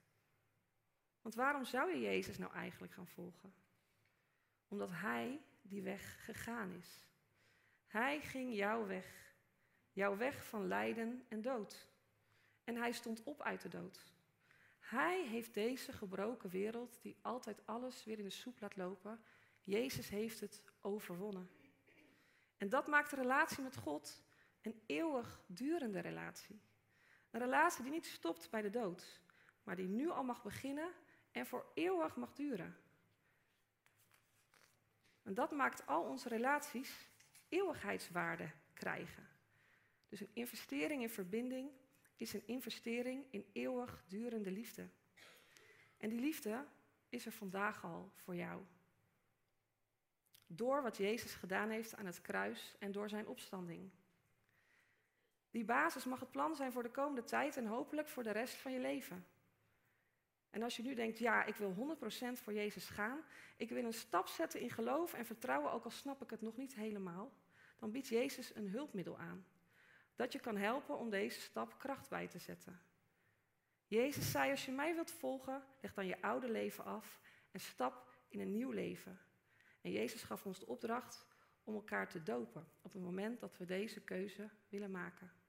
Want 1.23 1.35
waarom 1.35 1.65
zou 1.65 1.91
je 1.91 2.01
Jezus 2.01 2.39
nou 2.39 2.53
eigenlijk 2.53 2.93
gaan 2.93 3.07
volgen? 3.07 3.55
Omdat 4.69 4.91
Hij 4.93 5.41
die 5.63 5.83
weg 5.83 6.25
gegaan 6.25 6.73
is. 6.73 7.01
Hij 7.87 8.21
ging 8.21 8.55
jouw 8.55 8.87
weg, 8.87 9.35
jouw 9.93 10.17
weg 10.17 10.45
van 10.45 10.67
lijden 10.67 11.25
en 11.29 11.43
dood. 11.43 11.89
En 12.65 12.77
Hij 12.77 12.93
stond 12.93 13.23
op 13.23 13.43
uit 13.43 13.63
de 13.63 13.69
dood. 13.69 14.13
Hij 14.79 15.27
heeft 15.27 15.55
deze 15.55 15.93
gebroken 15.93 16.51
wereld, 16.51 16.99
die 17.03 17.17
altijd 17.23 17.67
alles 17.67 18.05
weer 18.05 18.19
in 18.19 18.25
de 18.25 18.31
soep 18.31 18.61
laat 18.61 18.77
lopen, 18.77 19.25
Jezus 19.61 20.09
heeft 20.09 20.41
het 20.41 20.63
overwonnen. 20.81 21.51
En 22.57 22.69
dat 22.69 22.87
maakt 22.87 23.11
de 23.11 23.17
relatie 23.17 23.63
met 23.63 23.77
God 23.77 24.24
een 24.67 24.83
eeuwig 24.87 25.41
durende 25.47 26.01
relatie. 26.01 26.61
Een 27.31 27.41
relatie 27.41 27.83
die 27.83 27.93
niet 27.93 28.07
stopt 28.07 28.51
bij 28.51 28.63
de 28.63 28.71
dood, 28.71 29.21
maar 29.63 29.77
die 29.77 29.89
nu 29.89 30.11
al 30.11 30.25
mag 30.25 30.43
beginnen 30.43 30.93
en 31.33 31.47
voor 31.47 31.67
eeuwig 31.75 32.17
mag 32.17 32.33
duren. 32.33 32.77
En 35.23 35.35
dat 35.35 35.51
maakt 35.51 35.87
al 35.87 36.03
onze 36.03 36.29
relaties 36.29 37.09
eeuwigheidswaarde 37.49 38.51
krijgen. 38.73 39.29
Dus 40.09 40.21
een 40.21 40.31
investering 40.33 41.03
in 41.03 41.11
verbinding 41.11 41.71
is 42.17 42.33
een 42.33 42.47
investering 42.47 43.25
in 43.31 43.47
eeuwig 43.53 44.05
durende 44.09 44.51
liefde. 44.51 44.89
En 45.97 46.09
die 46.09 46.21
liefde 46.21 46.67
is 47.09 47.27
er 47.27 47.33
vandaag 47.33 47.85
al 47.85 48.13
voor 48.15 48.37
jou. 48.37 48.63
Door 50.47 50.83
wat 50.83 50.97
Jezus 50.97 51.35
gedaan 51.35 51.71
heeft 51.71 51.97
aan 51.97 52.07
het 52.07 52.21
kruis 52.21 52.75
en 52.79 52.93
door 52.93 53.09
zijn 53.09 53.27
opstanding. 53.27 53.91
Die 55.55 55.65
basis 55.65 56.05
mag 56.05 56.21
het 56.21 56.31
plan 56.31 56.57
zijn 56.57 56.73
voor 56.73 56.83
de 56.83 56.91
komende 56.91 57.25
tijd 57.25 57.57
en 57.57 57.67
hopelijk 57.67 58.09
voor 58.09 58.23
de 58.23 58.31
rest 58.31 58.55
van 58.55 58.73
je 58.73 58.79
leven. 58.81 59.27
En 60.51 60.63
als 60.63 60.77
je 60.77 60.83
nu 60.83 60.95
denkt, 60.95 61.19
ja, 61.19 61.45
ik 61.45 61.55
wil 61.55 61.97
100% 61.99 62.03
voor 62.33 62.53
Jezus 62.53 62.89
gaan, 62.89 63.25
ik 63.57 63.69
wil 63.69 63.85
een 63.85 63.93
stap 63.93 64.27
zetten 64.29 64.61
in 64.61 64.71
geloof 64.71 65.13
en 65.13 65.27
vertrouwen, 65.27 65.73
ook 65.73 65.85
al 65.85 65.91
snap 65.91 66.23
ik 66.23 66.31
het 66.31 66.41
nog 66.41 66.57
niet 66.57 66.75
helemaal, 66.75 67.33
dan 67.79 67.91
biedt 67.91 68.09
Jezus 68.09 68.55
een 68.55 68.69
hulpmiddel 68.69 69.19
aan. 69.19 69.47
Dat 70.17 70.33
je 70.33 70.41
kan 70.41 70.57
helpen 70.57 70.99
om 70.99 71.11
deze 71.11 71.41
stap 71.41 71.79
kracht 71.79 72.09
bij 72.09 72.29
te 72.29 72.39
zetten. 72.39 72.81
Jezus 73.87 74.31
zei, 74.31 74.51
als 74.51 74.65
je 74.65 74.73
mij 74.73 74.95
wilt 74.95 75.11
volgen, 75.11 75.63
leg 75.81 75.95
dan 75.95 76.07
je 76.07 76.23
oude 76.23 76.51
leven 76.51 76.85
af 76.85 77.21
en 77.51 77.61
stap 77.61 78.15
in 78.29 78.41
een 78.41 78.53
nieuw 78.53 78.71
leven. 78.71 79.21
En 79.81 79.91
Jezus 79.91 80.23
gaf 80.23 80.47
ons 80.47 80.59
de 80.59 80.67
opdracht 80.67 81.27
om 81.65 81.75
elkaar 81.75 82.09
te 82.09 82.23
dopen 82.23 82.69
op 82.83 82.93
het 82.93 83.03
moment 83.03 83.41
dat 83.41 83.57
we 83.57 83.65
deze 83.65 84.01
keuze 84.01 84.51
willen 84.69 84.91
maken. 84.91 85.43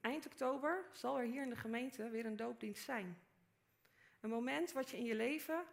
Eind 0.00 0.26
oktober 0.26 0.84
zal 0.92 1.18
er 1.18 1.24
hier 1.24 1.42
in 1.42 1.48
de 1.48 1.56
gemeente 1.56 2.10
weer 2.10 2.26
een 2.26 2.36
doopdienst 2.36 2.84
zijn. 2.84 3.18
Een 4.20 4.30
moment 4.30 4.72
wat 4.72 4.90
je 4.90 4.96
in 4.96 5.04
je 5.04 5.14
leven 5.14 5.64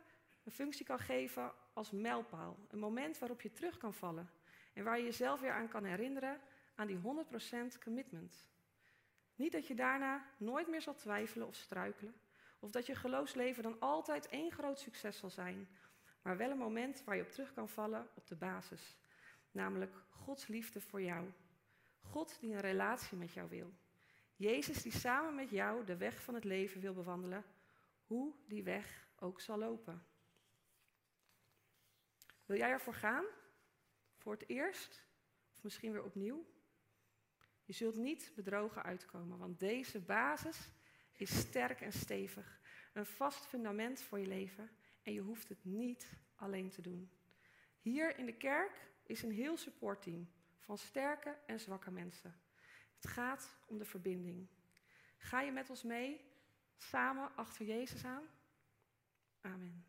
een 0.43 0.51
functie 0.51 0.85
kan 0.85 0.99
geven 0.99 1.51
als 1.73 1.91
mijlpaal. 1.91 2.57
Een 2.67 2.79
moment 2.79 3.17
waarop 3.17 3.41
je 3.41 3.51
terug 3.51 3.77
kan 3.77 3.93
vallen 3.93 4.29
en 4.73 4.83
waar 4.83 4.97
je 4.97 5.03
jezelf 5.03 5.39
weer 5.39 5.51
aan 5.51 5.67
kan 5.67 5.83
herinneren 5.83 6.39
aan 6.75 6.87
die 6.87 6.99
100% 7.75 7.83
commitment. 7.83 8.49
Niet 9.35 9.51
dat 9.51 9.67
je 9.67 9.75
daarna 9.75 10.25
nooit 10.37 10.67
meer 10.67 10.81
zal 10.81 10.95
twijfelen 10.95 11.47
of 11.47 11.55
struikelen, 11.55 12.15
of 12.59 12.71
dat 12.71 12.85
je 12.85 12.95
geloofsleven 12.95 13.63
dan 13.63 13.79
altijd 13.79 14.29
één 14.29 14.51
groot 14.51 14.79
succes 14.79 15.17
zal 15.17 15.29
zijn, 15.29 15.67
maar 16.21 16.37
wel 16.37 16.49
een 16.49 16.57
moment 16.57 17.03
waar 17.03 17.15
je 17.15 17.21
op 17.21 17.31
terug 17.31 17.53
kan 17.53 17.69
vallen 17.69 18.07
op 18.13 18.27
de 18.27 18.35
basis, 18.35 18.97
namelijk 19.51 19.95
Gods 20.09 20.47
liefde 20.47 20.81
voor 20.81 21.01
jou. 21.01 21.31
God 22.01 22.37
die 22.39 22.53
een 22.53 22.59
relatie 22.59 23.17
met 23.17 23.33
jou 23.33 23.49
wil. 23.49 23.73
Jezus 24.37 24.81
die 24.81 24.91
samen 24.91 25.35
met 25.35 25.49
jou 25.49 25.85
de 25.85 25.97
weg 25.97 26.21
van 26.21 26.33
het 26.33 26.43
leven 26.43 26.81
wil 26.81 26.93
bewandelen 26.93 27.45
hoe 28.05 28.33
die 28.47 28.63
weg 28.63 29.07
ook 29.19 29.41
zal 29.41 29.57
lopen. 29.57 30.05
Wil 32.45 32.57
jij 32.57 32.69
ervoor 32.69 32.93
gaan? 32.93 33.25
Voor 34.15 34.33
het 34.33 34.49
eerst? 34.49 35.03
Of 35.53 35.63
misschien 35.63 35.91
weer 35.91 36.03
opnieuw? 36.03 36.45
Je 37.63 37.73
zult 37.73 37.95
niet 37.95 38.31
bedrogen 38.35 38.83
uitkomen, 38.83 39.37
want 39.37 39.59
deze 39.59 39.99
basis 39.99 40.69
is 41.13 41.39
sterk 41.39 41.81
en 41.81 41.93
stevig. 41.93 42.59
Een 42.93 43.05
vast 43.05 43.45
fundament 43.45 44.01
voor 44.01 44.19
je 44.19 44.27
leven 44.27 44.69
en 45.01 45.13
je 45.13 45.21
hoeft 45.21 45.49
het 45.49 45.65
niet 45.65 46.13
alleen 46.35 46.69
te 46.69 46.81
doen. 46.81 47.11
Hier 47.79 48.17
in 48.17 48.25
de 48.25 48.37
kerk 48.37 48.91
is 49.03 49.23
een 49.23 49.31
heel 49.31 49.57
supportteam 49.57 50.29
van 50.57 50.77
sterke 50.77 51.37
en 51.45 51.59
zwakke 51.59 51.91
mensen. 51.91 52.46
Het 53.01 53.11
gaat 53.11 53.57
om 53.65 53.77
de 53.77 53.85
verbinding. 53.85 54.47
Ga 55.17 55.41
je 55.41 55.51
met 55.51 55.69
ons 55.69 55.83
mee 55.83 56.21
samen 56.77 57.35
achter 57.35 57.65
Jezus 57.65 58.05
aan? 58.05 58.23
Amen. 59.41 59.85